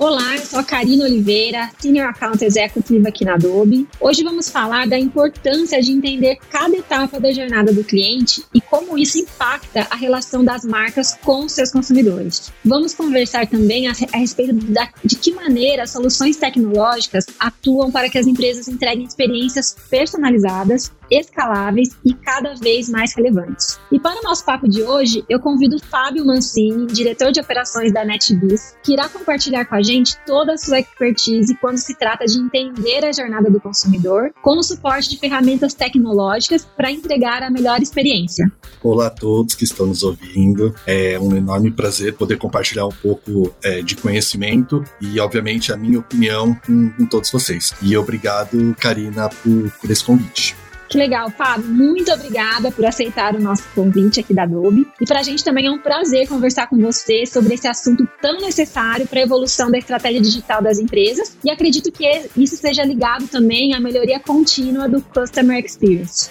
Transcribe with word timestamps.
Olá, 0.00 0.34
eu 0.34 0.46
sou 0.46 0.58
a 0.58 0.64
Karina 0.64 1.04
Oliveira, 1.04 1.68
Senior 1.78 2.08
Account 2.08 2.42
Executive 2.42 3.06
aqui 3.06 3.22
na 3.22 3.34
Adobe. 3.34 3.86
Hoje 4.00 4.24
vamos 4.24 4.48
falar 4.48 4.88
da 4.88 4.98
importância 4.98 5.78
de 5.82 5.92
entender 5.92 6.38
cada 6.48 6.74
etapa 6.74 7.20
da 7.20 7.30
jornada 7.30 7.70
do 7.70 7.84
cliente 7.84 8.42
e 8.54 8.62
como 8.62 8.96
isso 8.96 9.18
impacta 9.18 9.86
a 9.90 9.96
relação 9.96 10.42
das 10.42 10.64
marcas 10.64 11.18
com 11.22 11.46
seus 11.50 11.70
consumidores. 11.70 12.50
Vamos 12.64 12.94
conversar 12.94 13.46
também 13.46 13.88
a, 13.88 13.92
a 14.14 14.16
respeito 14.16 14.54
da, 14.54 14.88
de 15.04 15.16
que 15.16 15.32
maneira 15.32 15.86
soluções 15.86 16.38
tecnológicas 16.38 17.26
atuam 17.38 17.92
para 17.92 18.08
que 18.08 18.16
as 18.16 18.26
empresas 18.26 18.68
entreguem 18.68 19.04
experiências 19.04 19.76
personalizadas, 19.90 20.90
escaláveis 21.10 21.96
e 22.04 22.14
cada 22.14 22.54
vez 22.54 22.88
mais 22.88 23.14
relevantes. 23.14 23.78
E 23.90 23.98
para 23.98 24.20
o 24.20 24.22
nosso 24.22 24.44
papo 24.44 24.68
de 24.68 24.82
hoje, 24.82 25.24
eu 25.28 25.40
convido 25.40 25.78
Fábio 25.78 26.24
Mancini, 26.24 26.86
diretor 26.86 27.32
de 27.32 27.40
operações 27.40 27.92
da 27.92 28.04
NetBiz, 28.04 28.76
que 28.82 28.92
irá 28.92 29.08
compartilhar 29.08 29.64
com 29.64 29.74
a 29.74 29.82
gente 29.82 30.16
toda 30.24 30.54
a 30.54 30.58
sua 30.58 30.78
expertise 30.78 31.56
quando 31.56 31.78
se 31.78 31.96
trata 31.98 32.24
de 32.24 32.38
entender 32.38 33.04
a 33.04 33.12
jornada 33.12 33.50
do 33.50 33.60
consumidor, 33.60 34.32
com 34.42 34.58
o 34.58 34.62
suporte 34.62 35.10
de 35.10 35.18
ferramentas 35.18 35.74
tecnológicas 35.74 36.64
para 36.64 36.90
entregar 36.90 37.42
a 37.42 37.50
melhor 37.50 37.80
experiência. 37.80 38.50
Olá 38.82 39.08
a 39.08 39.10
todos 39.10 39.54
que 39.54 39.64
estão 39.64 39.86
nos 39.86 40.02
ouvindo. 40.02 40.74
É 40.86 41.18
um 41.18 41.36
enorme 41.36 41.70
prazer 41.70 42.14
poder 42.14 42.38
compartilhar 42.38 42.86
um 42.86 42.92
pouco 43.02 43.54
é, 43.62 43.82
de 43.82 43.96
conhecimento 43.96 44.84
e, 45.00 45.18
obviamente, 45.20 45.72
a 45.72 45.76
minha 45.76 45.98
opinião 45.98 46.54
com, 46.54 46.90
com 46.90 47.06
todos 47.06 47.30
vocês. 47.30 47.72
E 47.82 47.96
obrigado, 47.96 48.74
Karina, 48.78 49.28
por, 49.28 49.70
por 49.80 49.90
esse 49.90 50.04
convite. 50.04 50.59
Que 50.90 50.98
legal, 50.98 51.30
Fábio. 51.30 51.66
Muito 51.66 52.12
obrigada 52.12 52.72
por 52.72 52.84
aceitar 52.84 53.36
o 53.36 53.40
nosso 53.40 53.62
convite 53.76 54.18
aqui 54.18 54.34
da 54.34 54.42
Adobe. 54.42 54.88
E 55.00 55.06
para 55.06 55.20
a 55.20 55.22
gente 55.22 55.44
também 55.44 55.68
é 55.68 55.70
um 55.70 55.78
prazer 55.78 56.26
conversar 56.26 56.66
com 56.66 56.76
você 56.78 57.24
sobre 57.24 57.54
esse 57.54 57.68
assunto 57.68 58.08
tão 58.20 58.40
necessário 58.40 59.06
para 59.06 59.20
a 59.20 59.22
evolução 59.22 59.70
da 59.70 59.78
estratégia 59.78 60.20
digital 60.20 60.60
das 60.60 60.80
empresas. 60.80 61.36
E 61.44 61.50
acredito 61.50 61.92
que 61.92 62.28
isso 62.36 62.56
seja 62.56 62.82
ligado 62.82 63.28
também 63.28 63.72
à 63.72 63.78
melhoria 63.78 64.18
contínua 64.18 64.88
do 64.88 65.00
Customer 65.00 65.64
Experience. 65.64 66.28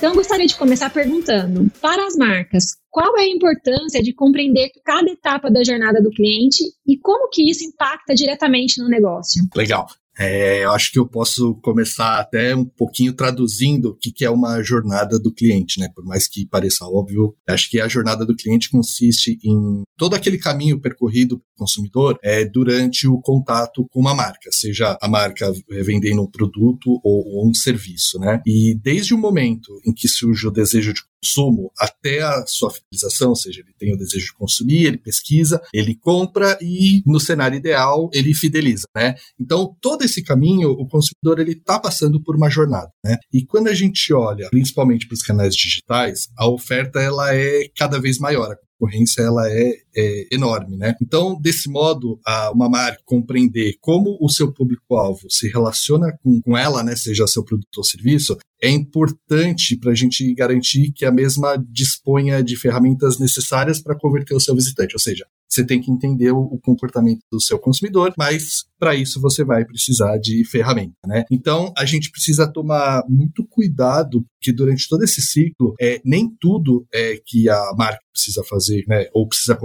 Então, 0.00 0.14
gostaria 0.14 0.46
de 0.46 0.56
começar 0.56 0.88
perguntando: 0.88 1.70
para 1.78 2.06
as 2.06 2.16
marcas, 2.16 2.64
qual 2.88 3.18
é 3.18 3.24
a 3.24 3.28
importância 3.28 4.02
de 4.02 4.14
compreender 4.14 4.70
cada 4.82 5.10
etapa 5.10 5.50
da 5.50 5.62
jornada 5.62 6.00
do 6.00 6.10
cliente 6.10 6.64
e 6.86 6.96
como 6.96 7.28
que 7.28 7.50
isso 7.50 7.64
impacta 7.64 8.14
diretamente 8.14 8.80
no 8.80 8.88
negócio? 8.88 9.44
Legal. 9.54 9.86
É, 10.20 10.64
eu 10.64 10.72
acho 10.72 10.92
que 10.92 10.98
eu 10.98 11.08
posso 11.08 11.54
começar 11.62 12.18
até 12.18 12.54
um 12.54 12.64
pouquinho 12.64 13.14
traduzindo 13.14 13.90
o 13.90 13.96
que, 13.96 14.12
que 14.12 14.22
é 14.22 14.30
uma 14.30 14.62
jornada 14.62 15.18
do 15.18 15.32
cliente, 15.32 15.80
né? 15.80 15.88
Por 15.94 16.04
mais 16.04 16.28
que 16.28 16.46
pareça 16.46 16.84
óbvio, 16.84 17.34
acho 17.48 17.70
que 17.70 17.80
a 17.80 17.88
jornada 17.88 18.26
do 18.26 18.36
cliente 18.36 18.68
consiste 18.68 19.38
em 19.42 19.82
todo 19.96 20.14
aquele 20.14 20.36
caminho 20.36 20.78
percorrido 20.78 21.38
pelo 21.38 21.50
consumidor 21.56 22.18
é, 22.22 22.44
durante 22.44 23.08
o 23.08 23.18
contato 23.18 23.86
com 23.90 24.00
uma 24.00 24.14
marca, 24.14 24.50
seja 24.52 24.98
a 25.00 25.08
marca 25.08 25.50
vendendo 25.68 26.22
um 26.22 26.30
produto 26.30 27.00
ou, 27.02 27.26
ou 27.26 27.48
um 27.48 27.54
serviço, 27.54 28.18
né? 28.18 28.42
E 28.46 28.74
desde 28.74 29.14
o 29.14 29.18
momento 29.18 29.80
em 29.86 29.92
que 29.92 30.06
surge 30.06 30.46
o 30.46 30.50
desejo 30.50 30.92
de 30.92 31.02
consumo 31.22 31.70
até 31.78 32.22
a 32.22 32.46
sua 32.46 32.70
finalização, 32.70 33.30
ou 33.30 33.36
seja, 33.36 33.60
ele 33.60 33.74
tem 33.78 33.94
o 33.94 33.98
desejo 33.98 34.26
de 34.26 34.32
consumir, 34.32 34.86
ele 34.86 34.98
pesquisa, 34.98 35.60
ele 35.72 35.94
compra 35.94 36.58
e 36.60 37.02
no 37.06 37.20
cenário 37.20 37.56
ideal 37.56 38.10
ele 38.12 38.34
fideliza, 38.34 38.86
né? 38.96 39.14
Então 39.38 39.76
todo 39.80 40.04
esse 40.10 40.22
caminho 40.22 40.70
o 40.70 40.86
consumidor 40.86 41.40
ele 41.40 41.52
está 41.52 41.78
passando 41.78 42.22
por 42.22 42.36
uma 42.36 42.50
jornada, 42.50 42.90
né? 43.04 43.16
E 43.32 43.44
quando 43.44 43.68
a 43.68 43.74
gente 43.74 44.12
olha, 44.12 44.48
principalmente 44.50 45.06
para 45.06 45.14
os 45.14 45.22
canais 45.22 45.54
digitais, 45.54 46.28
a 46.36 46.48
oferta 46.48 47.00
ela 47.00 47.34
é 47.34 47.68
cada 47.76 47.98
vez 47.98 48.18
maior 48.18 48.56
concorrência 48.80 49.20
ela 49.20 49.46
é, 49.50 49.74
é, 49.94 50.26
enorme, 50.32 50.76
né? 50.78 50.94
Então, 51.02 51.38
desse 51.38 51.68
modo, 51.68 52.18
a, 52.26 52.50
uma 52.50 52.68
marca 52.68 53.02
compreender 53.04 53.74
como 53.80 54.16
o 54.20 54.28
seu 54.30 54.50
público-alvo 54.52 55.26
se 55.28 55.48
relaciona 55.48 56.16
com, 56.22 56.40
com 56.40 56.56
ela, 56.56 56.82
né, 56.82 56.96
seja 56.96 57.26
seu 57.26 57.44
produto 57.44 57.76
ou 57.76 57.84
serviço, 57.84 58.38
é 58.62 58.70
importante 58.70 59.76
para 59.76 59.92
a 59.92 59.94
gente 59.94 60.34
garantir 60.34 60.92
que 60.92 61.04
a 61.04 61.12
mesma 61.12 61.62
disponha 61.68 62.42
de 62.42 62.56
ferramentas 62.56 63.18
necessárias 63.18 63.82
para 63.82 63.98
converter 63.98 64.34
o 64.34 64.40
seu 64.40 64.54
visitante, 64.54 64.94
ou 64.94 65.00
seja, 65.00 65.26
você 65.50 65.64
tem 65.64 65.80
que 65.80 65.90
entender 65.90 66.30
o, 66.30 66.58
comportamento 66.62 67.20
do 67.30 67.40
seu 67.40 67.58
consumidor, 67.58 68.12
mas 68.16 68.64
para 68.78 68.94
isso 68.94 69.20
você 69.20 69.42
vai 69.42 69.64
precisar 69.64 70.18
de 70.18 70.44
ferramenta, 70.44 70.94
né? 71.06 71.24
Então 71.30 71.72
a 71.76 71.84
gente 71.84 72.10
precisa 72.10 72.50
tomar 72.50 73.02
muito 73.08 73.46
cuidado 73.46 74.24
que 74.40 74.52
durante 74.52 74.88
todo 74.88 75.02
esse 75.02 75.20
ciclo 75.20 75.74
é 75.80 76.00
nem 76.04 76.28
tudo 76.40 76.86
é 76.92 77.20
que 77.24 77.48
a 77.48 77.72
marca 77.76 78.00
precisa 78.12 78.44
fazer, 78.44 78.84
né? 78.86 79.06
Ou 79.12 79.26
precisa 79.26 79.58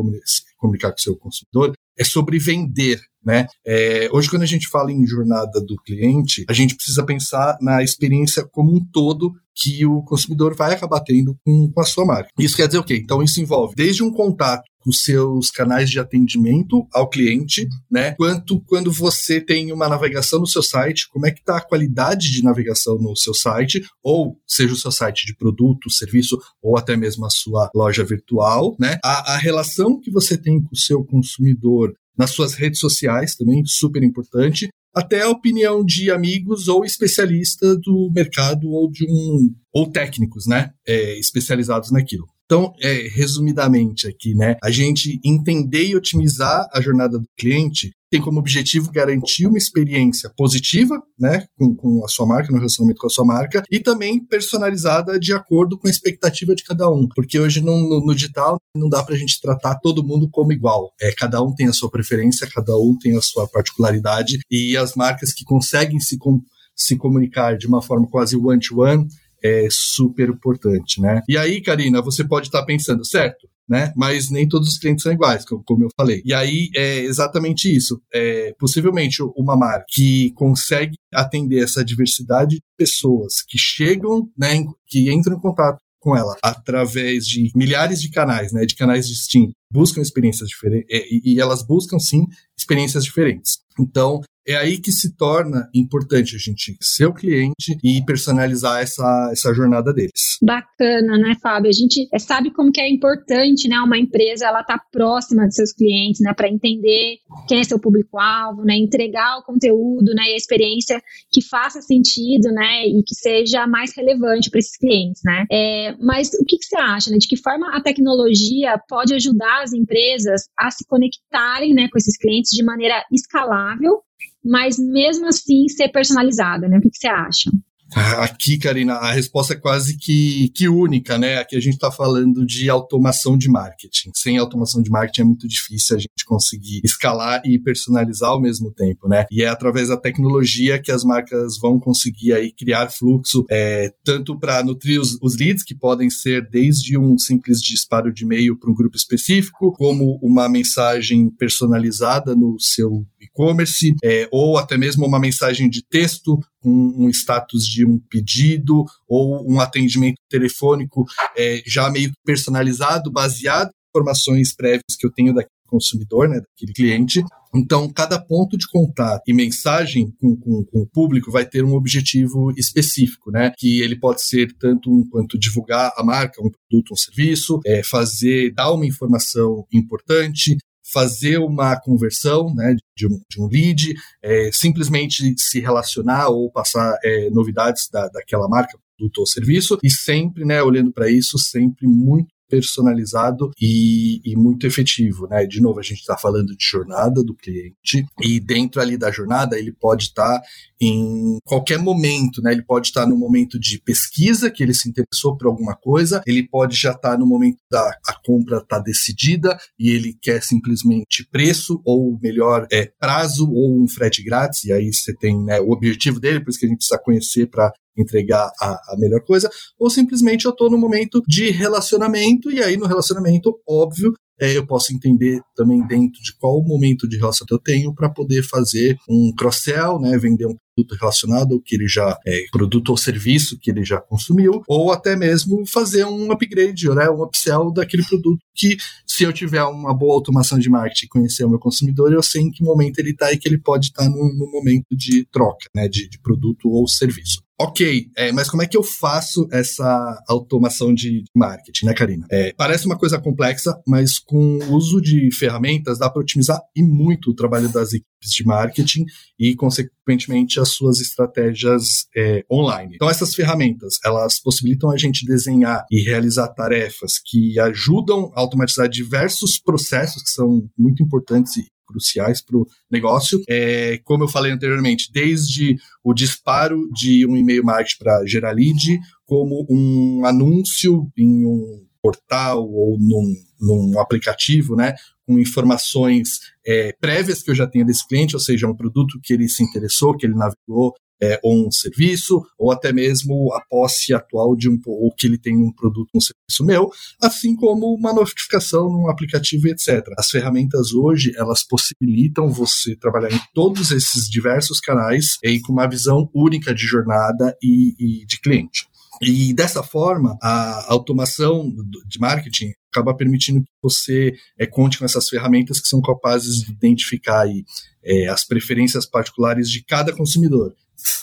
comunicar 0.57 0.89
com 0.89 0.97
o 0.97 1.01
seu 1.01 1.15
consumidor 1.15 1.73
é 1.97 2.03
sobre 2.03 2.37
vender, 2.37 2.99
né? 3.23 3.47
É, 3.65 4.09
hoje, 4.11 4.29
quando 4.29 4.43
a 4.43 4.47
gente 4.47 4.67
fala 4.67 4.91
em 4.91 5.07
jornada 5.07 5.61
do 5.61 5.75
cliente, 5.83 6.45
a 6.49 6.53
gente 6.53 6.75
precisa 6.75 7.05
pensar 7.05 7.57
na 7.61 7.81
experiência 7.81 8.45
como 8.51 8.75
um 8.75 8.85
todo 8.91 9.33
que 9.55 9.85
o 9.85 10.03
consumidor 10.03 10.53
vai 10.53 10.73
acabar 10.73 10.99
tendo 10.99 11.35
com, 11.45 11.71
com 11.71 11.81
a 11.81 11.85
sua 11.85 12.05
marca. 12.05 12.29
Isso 12.37 12.57
quer 12.57 12.67
dizer 12.67 12.79
o 12.79 12.83
quê? 12.83 12.99
Então, 13.01 13.23
isso 13.23 13.41
envolve 13.41 13.73
desde 13.75 14.03
um 14.03 14.11
contato 14.11 14.63
os 14.85 15.01
seus 15.01 15.49
canais 15.49 15.89
de 15.89 15.99
atendimento 15.99 16.87
ao 16.93 17.09
cliente, 17.09 17.67
né? 17.89 18.11
Quanto 18.11 18.61
quando 18.61 18.91
você 18.91 19.41
tem 19.41 19.71
uma 19.71 19.89
navegação 19.89 20.39
no 20.39 20.47
seu 20.47 20.61
site, 20.61 21.09
como 21.09 21.25
é 21.25 21.31
que 21.31 21.39
está 21.39 21.57
a 21.57 21.61
qualidade 21.61 22.31
de 22.31 22.43
navegação 22.43 22.97
no 22.97 23.15
seu 23.15 23.33
site, 23.33 23.83
ou 24.03 24.39
seja 24.47 24.73
o 24.73 24.77
seu 24.77 24.91
site 24.91 25.25
de 25.25 25.35
produto, 25.35 25.89
serviço, 25.89 26.39
ou 26.61 26.77
até 26.77 26.95
mesmo 26.95 27.25
a 27.25 27.29
sua 27.29 27.69
loja 27.73 28.03
virtual, 28.03 28.75
né? 28.79 28.99
A, 29.03 29.33
a 29.33 29.37
relação 29.37 29.99
que 29.99 30.11
você 30.11 30.37
tem 30.37 30.61
com 30.61 30.73
o 30.73 30.77
seu 30.77 31.03
consumidor 31.03 31.93
nas 32.17 32.31
suas 32.31 32.53
redes 32.53 32.79
sociais 32.79 33.35
também, 33.35 33.63
super 33.65 34.01
importante, 34.01 34.69
até 34.93 35.23
a 35.23 35.29
opinião 35.29 35.83
de 35.83 36.09
amigos 36.09 36.69
ou 36.69 36.85
especialistas 36.85 37.77
do 37.81 38.09
mercado 38.15 38.69
ou 38.69 38.89
de 38.89 39.05
um 39.05 39.53
ou 39.73 39.91
técnicos, 39.91 40.47
né, 40.47 40.71
é, 40.87 41.19
especializados 41.19 41.91
naquilo. 41.91 42.25
Então, 42.45 42.73
é, 42.79 43.07
resumidamente 43.07 44.07
aqui, 44.07 44.35
né, 44.35 44.55
a 44.63 44.69
gente 44.69 45.19
entender 45.23 45.87
e 45.87 45.95
otimizar 45.95 46.67
a 46.71 46.79
jornada 46.79 47.17
do 47.17 47.27
cliente 47.37 47.91
tem 48.15 48.21
como 48.21 48.39
objetivo 48.39 48.91
garantir 48.91 49.47
uma 49.47 49.57
experiência 49.57 50.31
positiva, 50.37 51.01
né, 51.19 51.45
com, 51.57 51.75
com, 51.75 52.05
a 52.05 52.07
sua 52.07 52.25
marca, 52.25 52.51
no 52.51 52.57
relacionamento 52.57 53.01
com 53.01 53.07
a 53.07 53.09
sua 53.09 53.25
marca, 53.25 53.63
e 53.69 53.79
também 53.79 54.23
personalizada 54.23 55.19
de 55.19 55.33
acordo 55.33 55.77
com 55.77 55.87
a 55.87 55.91
expectativa 55.91 56.55
de 56.55 56.63
cada 56.63 56.89
um. 56.89 57.07
Porque 57.13 57.39
hoje 57.39 57.61
no, 57.61 57.75
no, 57.89 58.05
no 58.05 58.15
digital 58.15 58.57
não 58.75 58.87
dá 58.87 59.03
para 59.03 59.15
a 59.15 59.17
gente 59.17 59.41
tratar 59.41 59.75
todo 59.79 60.03
mundo 60.03 60.29
como 60.31 60.53
igual. 60.53 60.93
É, 61.01 61.11
cada 61.11 61.41
um 61.41 61.53
tem 61.53 61.67
a 61.67 61.73
sua 61.73 61.89
preferência, 61.89 62.47
cada 62.49 62.77
um 62.77 62.97
tem 62.97 63.17
a 63.17 63.21
sua 63.21 63.47
particularidade, 63.47 64.39
e 64.49 64.77
as 64.77 64.95
marcas 64.95 65.33
que 65.33 65.43
conseguem 65.43 65.99
se, 65.99 66.17
com, 66.17 66.39
se 66.75 66.95
comunicar 66.95 67.57
de 67.57 67.67
uma 67.67 67.81
forma 67.81 68.07
quase 68.07 68.37
one-to-one, 68.37 69.03
-one, 69.03 69.07
é 69.43 69.67
super 69.69 70.29
importante, 70.29 71.01
né? 71.01 71.21
E 71.27 71.37
aí, 71.37 71.61
Karina, 71.61 72.01
você 72.01 72.23
pode 72.23 72.47
estar 72.47 72.61
tá 72.61 72.65
pensando, 72.65 73.05
certo? 73.05 73.47
Né? 73.67 73.91
Mas 73.95 74.29
nem 74.29 74.47
todos 74.47 74.69
os 74.69 74.77
clientes 74.77 75.01
são 75.01 75.11
iguais, 75.11 75.43
como 75.43 75.83
eu 75.83 75.89
falei. 75.97 76.21
E 76.23 76.33
aí 76.35 76.69
é 76.75 76.99
exatamente 76.99 77.73
isso. 77.75 77.99
É, 78.13 78.53
possivelmente 78.59 79.23
uma 79.35 79.57
marca 79.57 79.85
que 79.89 80.31
consegue 80.35 80.95
atender 81.11 81.63
essa 81.63 81.83
diversidade 81.83 82.57
de 82.57 82.61
pessoas 82.77 83.41
que 83.41 83.57
chegam, 83.57 84.29
né, 84.37 84.63
que 84.85 85.11
entram 85.11 85.35
em 85.37 85.41
contato 85.41 85.79
com 86.05 86.15
ela 86.15 86.37
através 86.43 87.25
de 87.25 87.51
milhares 87.55 87.99
de 87.99 88.11
canais, 88.11 88.53
né, 88.53 88.63
de 88.67 88.75
canais 88.75 89.07
distintos, 89.07 89.55
buscam 89.73 90.01
experiências 90.01 90.47
diferentes 90.47 90.87
é, 90.91 91.03
e, 91.09 91.33
e 91.33 91.41
elas 91.41 91.65
buscam 91.65 91.97
sim 91.97 92.27
experiências 92.55 93.03
diferentes. 93.03 93.57
Então, 93.79 94.21
é 94.47 94.55
aí 94.55 94.77
que 94.77 94.91
se 94.91 95.15
torna 95.15 95.69
importante 95.73 96.35
a 96.35 96.39
gente 96.39 96.77
ser 96.81 97.05
o 97.05 97.13
cliente 97.13 97.77
e 97.83 98.03
personalizar 98.05 98.81
essa, 98.81 99.29
essa 99.31 99.53
jornada 99.53 99.93
deles. 99.93 100.37
Bacana, 100.41 101.17
né, 101.17 101.35
Fábio? 101.41 101.69
A 101.69 101.73
gente 101.73 102.07
é, 102.13 102.19
sabe 102.19 102.51
como 102.51 102.71
que 102.71 102.81
é 102.81 102.89
importante, 102.89 103.67
né, 103.67 103.79
uma 103.79 103.97
empresa 103.97 104.45
ela 104.45 104.63
tá 104.63 104.79
próxima 104.91 105.45
dos 105.45 105.55
seus 105.55 105.71
clientes, 105.73 106.21
né, 106.21 106.33
para 106.33 106.49
entender 106.49 107.17
quem 107.47 107.59
é 107.59 107.63
seu 107.63 107.79
público-alvo, 107.79 108.63
né, 108.63 108.75
entregar 108.75 109.39
o 109.39 109.43
conteúdo, 109.43 110.13
né, 110.13 110.23
e 110.29 110.33
a 110.33 110.37
experiência 110.37 111.01
que 111.31 111.41
faça 111.41 111.81
sentido, 111.81 112.51
né, 112.51 112.85
e 112.87 113.03
que 113.03 113.15
seja 113.15 113.65
mais 113.65 113.95
relevante 113.95 114.49
para 114.49 114.59
esses 114.59 114.77
clientes, 114.77 115.21
né. 115.23 115.45
É, 115.51 115.95
mas 115.99 116.29
o 116.39 116.45
que, 116.45 116.57
que 116.57 116.65
você 116.65 116.77
acha, 116.77 117.09
né, 117.09 117.17
de 117.17 117.27
que 117.27 117.37
forma 117.37 117.75
a 117.75 117.81
tecnologia 117.81 118.79
pode 118.87 119.13
ajudar 119.13 119.63
as 119.63 119.73
empresas 119.73 120.43
a 120.57 120.69
se 120.69 120.85
conectarem, 120.85 121.73
né, 121.73 121.87
com 121.91 121.97
esses 121.97 122.17
clientes 122.17 122.51
de 122.51 122.63
maneira 122.63 123.03
escalável 123.11 124.01
mas 124.43 124.77
mesmo 124.77 125.27
assim 125.27 125.67
ser 125.67 125.89
personalizada, 125.89 126.67
né? 126.67 126.77
O 126.77 126.81
que, 126.81 126.89
que 126.89 126.97
você 126.97 127.07
acha? 127.07 127.51
Aqui, 128.19 128.57
Karina, 128.57 128.93
a 128.93 129.11
resposta 129.11 129.53
é 129.53 129.57
quase 129.57 129.97
que, 129.97 130.49
que 130.49 130.67
única, 130.67 131.17
né? 131.17 131.37
Aqui 131.37 131.55
a 131.55 131.59
gente 131.59 131.75
está 131.75 131.91
falando 131.91 132.45
de 132.45 132.69
automação 132.69 133.37
de 133.37 133.47
marketing. 133.47 134.11
Sem 134.15 134.37
automação 134.37 134.81
de 134.81 134.89
marketing 134.89 135.21
é 135.21 135.25
muito 135.25 135.47
difícil 135.47 135.95
a 135.95 135.99
gente 135.99 136.25
conseguir 136.25 136.81
escalar 136.83 137.41
e 137.45 137.59
personalizar 137.59 138.31
ao 138.31 138.41
mesmo 138.41 138.71
tempo, 138.71 139.07
né? 139.07 139.25
E 139.31 139.43
é 139.43 139.47
através 139.47 139.89
da 139.89 139.97
tecnologia 139.97 140.81
que 140.81 140.91
as 140.91 141.03
marcas 141.03 141.59
vão 141.59 141.79
conseguir 141.79 142.33
aí 142.33 142.51
criar 142.51 142.89
fluxo, 142.89 143.45
é, 143.49 143.93
tanto 144.03 144.37
para 144.39 144.63
nutrir 144.63 144.99
os, 144.99 145.17
os 145.21 145.37
leads, 145.37 145.63
que 145.63 145.75
podem 145.75 146.09
ser 146.09 146.47
desde 146.49 146.97
um 146.97 147.17
simples 147.17 147.61
disparo 147.61 148.11
de 148.11 148.23
e-mail 148.23 148.57
para 148.57 148.71
um 148.71 148.75
grupo 148.75 148.97
específico, 148.97 149.71
como 149.73 150.19
uma 150.21 150.49
mensagem 150.49 151.29
personalizada 151.29 152.35
no 152.35 152.57
seu 152.59 153.05
e-commerce, 153.21 153.93
é, 154.03 154.27
ou 154.31 154.57
até 154.57 154.77
mesmo 154.77 155.05
uma 155.05 155.19
mensagem 155.19 155.69
de 155.69 155.83
texto 155.83 156.39
com 156.65 156.95
um 156.97 157.07
status 157.09 157.67
de 157.67 157.85
um 157.85 157.99
pedido 158.09 158.83
ou 159.07 159.47
um 159.47 159.59
atendimento 159.59 160.15
telefônico 160.27 161.05
é, 161.37 161.61
já 161.63 161.91
meio 161.91 162.11
personalizado, 162.25 163.11
baseado 163.11 163.67
em 163.67 163.99
informações 163.99 164.55
prévias 164.55 164.95
que 164.99 165.05
eu 165.05 165.11
tenho 165.11 165.31
daquele 165.31 165.51
consumidor, 165.67 166.27
né, 166.27 166.39
daquele 166.39 166.73
cliente. 166.73 167.23
Então, 167.53 167.87
cada 167.87 168.19
ponto 168.19 168.57
de 168.57 168.67
contato 168.67 169.21
e 169.27 169.33
mensagem 169.33 170.11
com, 170.19 170.35
com, 170.35 170.65
com, 170.65 170.79
o 170.81 170.87
público 170.87 171.31
vai 171.31 171.45
ter 171.45 171.63
um 171.63 171.75
objetivo 171.75 172.51
específico, 172.57 173.31
né? 173.31 173.53
Que 173.57 173.81
ele 173.81 173.97
pode 173.97 174.21
ser 174.23 174.51
tanto 174.59 174.91
um, 174.91 175.07
quanto 175.07 175.39
divulgar 175.39 175.93
a 175.95 176.03
marca, 176.03 176.41
um 176.41 176.49
produto, 176.51 176.91
um 176.93 176.97
serviço, 176.97 177.61
é, 177.65 177.81
fazer, 177.81 178.53
dar 178.53 178.73
uma 178.73 178.85
informação 178.85 179.65
importante, 179.71 180.57
fazer 180.95 181.39
uma 181.39 181.77
conversão 181.77 182.55
né, 182.55 182.73
de, 182.95 183.05
um, 183.05 183.21
de 183.29 183.41
um 183.41 183.47
lead, 183.47 183.93
é, 184.23 184.49
simplesmente 184.53 185.35
se 185.37 185.59
relacionar 185.59 186.29
ou 186.29 186.49
passar 186.49 186.97
é, 187.03 187.29
novidades 187.31 187.89
da, 187.91 188.07
daquela 188.07 188.47
marca, 188.47 188.79
produto 188.97 189.17
ou 189.17 189.27
serviço, 189.27 189.77
e 189.83 189.91
sempre, 189.91 190.45
né, 190.45 190.63
olhando 190.63 190.93
para 190.93 191.11
isso, 191.11 191.37
sempre 191.37 191.85
muito 191.85 192.33
personalizado 192.49 193.51
e, 193.59 194.21
e, 194.23 194.35
muito 194.35 194.65
efetivo, 194.67 195.27
né? 195.27 195.45
De 195.45 195.61
novo, 195.61 195.79
a 195.79 195.83
gente 195.83 195.99
está 195.99 196.17
falando 196.17 196.55
de 196.55 196.65
jornada 196.65 197.23
do 197.23 197.35
cliente 197.35 198.05
e 198.21 198.39
dentro 198.39 198.81
ali 198.81 198.97
da 198.97 199.11
jornada 199.11 199.57
ele 199.57 199.71
pode 199.71 200.05
estar 200.05 200.39
tá 200.39 200.41
em 200.79 201.37
qualquer 201.45 201.79
momento, 201.79 202.41
né? 202.41 202.51
Ele 202.51 202.63
pode 202.63 202.87
estar 202.87 203.01
tá 203.01 203.07
no 203.07 203.17
momento 203.17 203.59
de 203.59 203.79
pesquisa 203.81 204.49
que 204.49 204.63
ele 204.63 204.73
se 204.73 204.89
interessou 204.89 205.37
por 205.37 205.47
alguma 205.47 205.75
coisa, 205.75 206.21
ele 206.25 206.47
pode 206.47 206.75
já 206.75 206.91
estar 206.91 207.11
tá 207.11 207.17
no 207.17 207.25
momento 207.25 207.57
da 207.71 207.85
a 208.07 208.13
compra 208.23 208.57
está 208.57 208.79
decidida 208.79 209.57
e 209.79 209.89
ele 209.89 210.17
quer 210.21 210.41
simplesmente 210.41 211.27
preço 211.31 211.81
ou 211.85 212.17
melhor 212.21 212.67
é 212.71 212.91
prazo 212.99 213.49
ou 213.51 213.81
um 213.81 213.87
frete 213.87 214.23
grátis 214.23 214.65
e 214.65 214.73
aí 214.73 214.91
você 214.93 215.13
tem 215.13 215.41
né, 215.43 215.59
o 215.59 215.71
objetivo 215.71 216.19
dele, 216.19 216.39
por 216.39 216.49
isso 216.49 216.59
que 216.59 216.65
a 216.65 216.69
gente 216.69 216.77
precisa 216.79 216.99
conhecer 216.99 217.47
para 217.47 217.71
entregar 217.97 218.51
a, 218.61 218.93
a 218.93 218.95
melhor 218.97 219.21
coisa, 219.21 219.49
ou 219.79 219.89
simplesmente 219.89 220.45
eu 220.45 220.51
estou 220.51 220.69
no 220.69 220.77
momento 220.77 221.21
de 221.27 221.49
relacionamento, 221.51 222.51
e 222.51 222.61
aí 222.61 222.77
no 222.77 222.85
relacionamento, 222.85 223.57
óbvio, 223.67 224.13
é, 224.39 224.55
eu 224.57 224.65
posso 224.67 224.93
entender 224.93 225.39
também 225.55 225.85
dentro 225.87 226.21
de 226.21 226.35
qual 226.37 226.61
momento 226.61 227.07
de 227.07 227.17
relacionamento 227.17 227.53
eu 227.53 227.59
tenho 227.59 227.93
para 227.93 228.09
poder 228.09 228.43
fazer 228.43 228.97
um 229.09 229.31
cross-sell, 229.37 229.99
né, 229.99 230.17
vender 230.17 230.45
um 230.45 230.55
produto 230.75 230.99
relacionado 230.99 231.53
ao 231.53 231.61
que 231.61 231.75
ele 231.75 231.87
já 231.87 232.19
é, 232.25 232.45
produto 232.51 232.89
ou 232.89 232.97
serviço 232.97 233.57
que 233.57 233.71
ele 233.71 233.83
já 233.83 233.99
consumiu, 233.99 234.61
ou 234.67 234.91
até 234.91 235.15
mesmo 235.15 235.65
fazer 235.65 236.05
um 236.05 236.31
upgrade, 236.31 236.89
né, 236.89 237.09
um 237.09 237.23
upsell 237.23 237.71
daquele 237.71 238.03
produto 238.03 238.39
que 238.53 238.77
se 239.05 239.23
eu 239.23 239.31
tiver 239.31 239.63
uma 239.63 239.93
boa 239.93 240.13
automação 240.13 240.59
de 240.59 240.69
marketing, 240.69 241.07
conhecer 241.07 241.45
o 241.45 241.49
meu 241.49 241.59
consumidor, 241.59 242.11
eu 242.11 242.21
sei 242.21 242.41
em 242.41 242.51
que 242.51 242.63
momento 242.63 242.99
ele 242.99 243.11
está 243.11 243.31
e 243.31 243.37
que 243.37 243.47
ele 243.47 243.57
pode 243.57 243.87
estar 243.87 244.03
tá 244.03 244.09
no, 244.09 244.33
no, 244.33 244.51
momento 244.51 244.85
de 244.91 245.25
troca, 245.31 245.67
né, 245.73 245.87
de, 245.87 246.09
de 246.09 246.19
produto 246.19 246.69
ou 246.69 246.87
serviço. 246.87 247.45
Ok, 247.57 248.09
é, 248.17 248.33
mas 248.33 248.49
como 248.49 248.63
é 248.63 248.67
que 248.67 248.75
eu 248.75 248.83
faço 248.83 249.47
essa 249.49 250.21
automação 250.27 250.93
de 250.93 251.23
marketing, 251.33 251.85
né, 251.85 251.93
Karina? 251.93 252.27
É, 252.29 252.53
parece 252.57 252.85
uma 252.85 252.97
coisa 252.97 253.17
complexa, 253.17 253.73
mas 253.87 254.19
com 254.19 254.57
o 254.57 254.73
uso 254.73 254.99
de 254.99 255.33
ferramentas 255.33 255.97
dá 255.97 256.09
para 256.09 256.21
otimizar 256.21 256.59
e 256.75 256.83
muito 256.83 257.31
o 257.31 257.33
trabalho 257.33 257.69
das 257.69 257.93
equipes 257.93 258.29
de 258.29 258.45
marketing 258.45 259.05
e, 259.39 259.55
consequentemente, 259.55 260.59
as 260.65 260.71
suas 260.71 260.99
estratégias 260.99 262.07
é, 262.15 262.43
online. 262.51 262.95
Então, 262.95 263.09
essas 263.09 263.33
ferramentas, 263.33 263.95
elas 264.03 264.39
possibilitam 264.39 264.91
a 264.91 264.97
gente 264.97 265.25
desenhar 265.25 265.85
e 265.91 266.01
realizar 266.03 266.47
tarefas 266.49 267.13
que 267.23 267.59
ajudam 267.59 268.31
a 268.35 268.41
automatizar 268.41 268.89
diversos 268.89 269.59
processos 269.59 270.23
que 270.23 270.29
são 270.29 270.67
muito 270.77 271.03
importantes 271.03 271.57
e 271.57 271.65
cruciais 271.87 272.43
para 272.43 272.57
o 272.57 272.65
negócio. 272.91 273.41
É, 273.47 273.99
como 274.03 274.23
eu 274.23 274.27
falei 274.27 274.51
anteriormente, 274.51 275.11
desde 275.13 275.77
o 276.03 276.13
disparo 276.13 276.89
de 276.91 277.25
um 277.27 277.37
e-mail 277.37 277.63
marketing 277.63 277.99
para 277.99 278.25
gerar 278.25 278.51
lead, 278.51 278.99
como 279.25 279.65
um 279.69 280.25
anúncio 280.25 281.07
em 281.15 281.45
um 281.45 281.85
portal 282.01 282.67
ou 282.69 282.99
num, 282.99 283.33
num 283.59 283.99
aplicativo, 283.99 284.75
né, 284.75 284.95
com 285.25 285.39
informações 285.39 286.39
é, 286.65 286.93
prévias 286.99 287.41
que 287.41 287.51
eu 287.51 287.55
já 287.55 287.67
tenho 287.67 287.85
desse 287.85 288.07
cliente, 288.07 288.35
ou 288.35 288.39
seja, 288.39 288.67
um 288.67 288.75
produto 288.75 289.19
que 289.23 289.33
ele 289.33 289.47
se 289.49 289.63
interessou, 289.63 290.15
que 290.15 290.25
ele 290.25 290.35
navegou, 290.35 290.93
é, 291.21 291.39
ou 291.43 291.67
um 291.67 291.71
serviço, 291.71 292.45
ou 292.57 292.71
até 292.71 292.91
mesmo 292.91 293.53
a 293.53 293.61
posse 293.69 294.13
atual 294.13 294.55
de 294.55 294.69
um, 294.69 294.79
ou 294.85 295.13
que 295.13 295.27
ele 295.27 295.37
tem 295.37 295.55
um 295.55 295.71
produto, 295.71 296.09
um 296.13 296.19
serviço 296.19 296.65
meu, 296.65 296.91
assim 297.21 297.55
como 297.55 297.93
uma 297.95 298.13
notificação 298.13 298.89
num 298.89 299.09
aplicativo, 299.09 299.67
etc. 299.67 300.03
As 300.17 300.29
ferramentas 300.29 300.93
hoje, 300.93 301.33
elas 301.37 301.63
possibilitam 301.63 302.49
você 302.49 302.95
trabalhar 302.95 303.31
em 303.31 303.39
todos 303.53 303.91
esses 303.91 304.29
diversos 304.29 304.79
canais 304.79 305.37
e 305.43 305.59
com 305.61 305.71
uma 305.71 305.87
visão 305.87 306.29
única 306.33 306.73
de 306.73 306.85
jornada 306.85 307.55
e, 307.61 307.95
e 307.97 308.25
de 308.25 308.39
cliente. 308.39 308.87
E 309.21 309.53
dessa 309.53 309.81
forma, 309.83 310.37
a 310.41 310.91
automação 310.91 311.73
de 312.07 312.19
marketing 312.19 312.73
acaba 312.91 313.15
permitindo 313.15 313.61
que 313.61 313.69
você 313.81 314.33
é, 314.57 314.65
conte 314.65 314.97
com 314.97 315.05
essas 315.05 315.27
ferramentas 315.27 315.79
que 315.79 315.87
são 315.87 316.01
capazes 316.01 316.61
de 316.61 316.71
identificar 316.71 317.41
aí, 317.41 317.63
é, 318.03 318.27
as 318.27 318.45
preferências 318.45 319.05
particulares 319.05 319.69
de 319.69 319.83
cada 319.83 320.13
consumidor. 320.13 320.73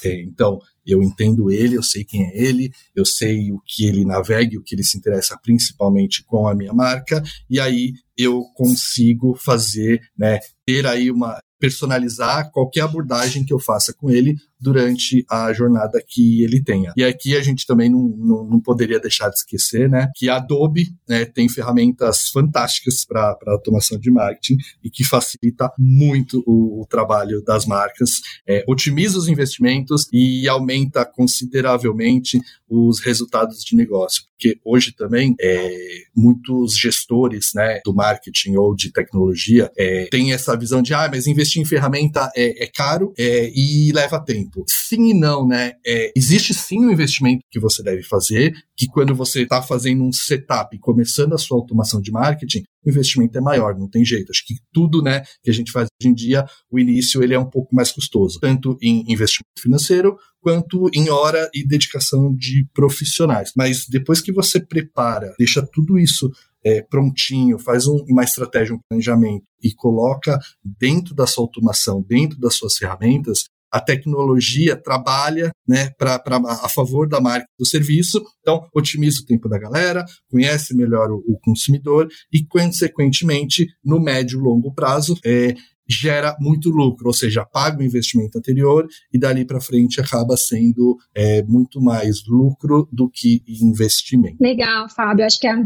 É, 0.04 0.22
então, 0.22 0.60
eu 0.86 1.02
entendo 1.02 1.50
ele, 1.50 1.76
eu 1.76 1.82
sei 1.82 2.04
quem 2.04 2.24
é 2.24 2.42
ele, 2.42 2.70
eu 2.94 3.04
sei 3.04 3.52
o 3.52 3.60
que 3.64 3.86
ele 3.86 4.04
navega, 4.04 4.58
o 4.58 4.62
que 4.62 4.74
ele 4.74 4.84
se 4.84 4.98
interessa 4.98 5.38
principalmente 5.42 6.24
com 6.24 6.46
a 6.46 6.54
minha 6.54 6.72
marca, 6.72 7.22
e 7.48 7.58
aí 7.58 7.92
eu 8.16 8.42
consigo 8.54 9.34
fazer, 9.34 10.00
né, 10.16 10.40
ter 10.66 10.86
aí 10.86 11.10
uma 11.10 11.40
personalizar 11.58 12.50
qualquer 12.50 12.80
abordagem 12.80 13.44
que 13.44 13.54
eu 13.54 13.58
faça 13.60 13.94
com 13.94 14.10
ele 14.10 14.36
durante 14.62 15.24
a 15.28 15.52
jornada 15.52 16.02
que 16.06 16.44
ele 16.44 16.62
tenha. 16.62 16.92
E 16.96 17.02
aqui 17.02 17.36
a 17.36 17.42
gente 17.42 17.66
também 17.66 17.90
não, 17.90 18.08
não, 18.16 18.44
não 18.44 18.60
poderia 18.60 19.00
deixar 19.00 19.28
de 19.28 19.36
esquecer, 19.36 19.90
né, 19.90 20.08
que 20.14 20.28
a 20.28 20.36
Adobe 20.36 20.94
né, 21.08 21.24
tem 21.24 21.48
ferramentas 21.48 22.28
fantásticas 22.28 23.04
para 23.04 23.36
automação 23.48 23.98
de 23.98 24.10
marketing 24.10 24.56
e 24.84 24.88
que 24.88 25.02
facilita 25.02 25.70
muito 25.78 26.42
o, 26.46 26.82
o 26.82 26.86
trabalho 26.86 27.42
das 27.42 27.66
marcas, 27.66 28.10
é, 28.46 28.64
otimiza 28.68 29.18
os 29.18 29.28
investimentos 29.28 30.06
e 30.12 30.48
aumenta 30.48 31.04
consideravelmente 31.04 32.40
os 32.68 33.00
resultados 33.00 33.62
de 33.62 33.76
negócio. 33.76 34.22
Porque 34.32 34.58
hoje 34.64 34.92
também 34.92 35.34
é, 35.40 36.02
muitos 36.16 36.76
gestores 36.76 37.50
né, 37.54 37.80
do 37.84 37.94
marketing 37.94 38.56
ou 38.56 38.74
de 38.74 38.90
tecnologia 38.90 39.70
é, 39.76 40.08
têm 40.10 40.32
essa 40.32 40.56
visão 40.56 40.82
de 40.82 40.94
ah, 40.94 41.08
mas 41.10 41.26
investir 41.26 41.60
em 41.60 41.64
ferramenta 41.64 42.30
é, 42.34 42.64
é 42.64 42.66
caro 42.66 43.12
é, 43.18 43.50
e 43.54 43.92
leva 43.92 44.18
tempo. 44.18 44.51
Sim 44.68 45.10
e 45.10 45.14
não, 45.14 45.46
né? 45.46 45.74
É, 45.86 46.12
existe 46.16 46.52
sim 46.52 46.80
um 46.80 46.90
investimento 46.90 47.42
que 47.50 47.60
você 47.60 47.82
deve 47.82 48.02
fazer, 48.02 48.54
que 48.76 48.86
quando 48.86 49.14
você 49.14 49.42
está 49.42 49.62
fazendo 49.62 50.04
um 50.04 50.12
setup, 50.12 50.78
começando 50.78 51.32
a 51.34 51.38
sua 51.38 51.56
automação 51.56 52.00
de 52.00 52.10
marketing, 52.10 52.62
o 52.84 52.90
investimento 52.90 53.38
é 53.38 53.40
maior, 53.40 53.78
não 53.78 53.88
tem 53.88 54.04
jeito. 54.04 54.30
Acho 54.30 54.44
que 54.46 54.56
tudo, 54.72 55.02
né, 55.02 55.22
que 55.42 55.50
a 55.50 55.54
gente 55.54 55.70
faz 55.70 55.88
hoje 56.00 56.10
em 56.10 56.14
dia, 56.14 56.44
o 56.70 56.78
início 56.78 57.22
ele 57.22 57.34
é 57.34 57.38
um 57.38 57.48
pouco 57.48 57.74
mais 57.74 57.92
custoso, 57.92 58.38
tanto 58.40 58.76
em 58.82 59.04
investimento 59.08 59.60
financeiro 59.60 60.16
quanto 60.40 60.90
em 60.92 61.08
hora 61.08 61.48
e 61.54 61.66
dedicação 61.66 62.34
de 62.34 62.66
profissionais. 62.74 63.52
Mas 63.56 63.86
depois 63.88 64.20
que 64.20 64.32
você 64.32 64.60
prepara, 64.60 65.32
deixa 65.38 65.64
tudo 65.64 65.98
isso 65.98 66.30
é, 66.64 66.82
prontinho, 66.82 67.58
faz 67.58 67.86
um, 67.86 68.04
uma 68.08 68.24
estratégia, 68.24 68.74
um 68.74 68.80
planejamento 68.88 69.44
e 69.62 69.72
coloca 69.72 70.38
dentro 70.64 71.14
da 71.14 71.26
sua 71.26 71.44
automação, 71.44 72.02
dentro 72.02 72.38
das 72.38 72.54
suas 72.54 72.76
ferramentas, 72.76 73.44
a 73.72 73.80
tecnologia 73.80 74.76
trabalha 74.76 75.50
né, 75.66 75.90
pra, 75.96 76.18
pra, 76.18 76.36
a 76.36 76.68
favor 76.68 77.08
da 77.08 77.20
marca 77.20 77.46
do 77.58 77.66
serviço, 77.66 78.22
então 78.40 78.66
otimiza 78.74 79.22
o 79.22 79.26
tempo 79.26 79.48
da 79.48 79.58
galera, 79.58 80.04
conhece 80.30 80.76
melhor 80.76 81.10
o, 81.10 81.22
o 81.26 81.38
consumidor 81.40 82.08
e, 82.32 82.44
consequentemente, 82.44 83.66
no 83.84 83.98
médio 83.98 84.38
e 84.38 84.42
longo 84.42 84.74
prazo, 84.74 85.16
é, 85.24 85.54
gera 85.88 86.36
muito 86.40 86.70
lucro, 86.70 87.08
ou 87.08 87.12
seja, 87.12 87.44
paga 87.44 87.80
o 87.80 87.82
investimento 87.82 88.38
anterior 88.38 88.86
e 89.12 89.18
dali 89.18 89.44
para 89.44 89.60
frente 89.60 90.00
acaba 90.00 90.36
sendo 90.36 90.96
é, 91.14 91.42
muito 91.42 91.80
mais 91.80 92.24
lucro 92.26 92.88
do 92.92 93.10
que 93.10 93.42
investimento. 93.48 94.36
Legal, 94.40 94.88
Fábio. 94.88 95.24
Acho 95.24 95.40
que 95.40 95.46
a 95.46 95.56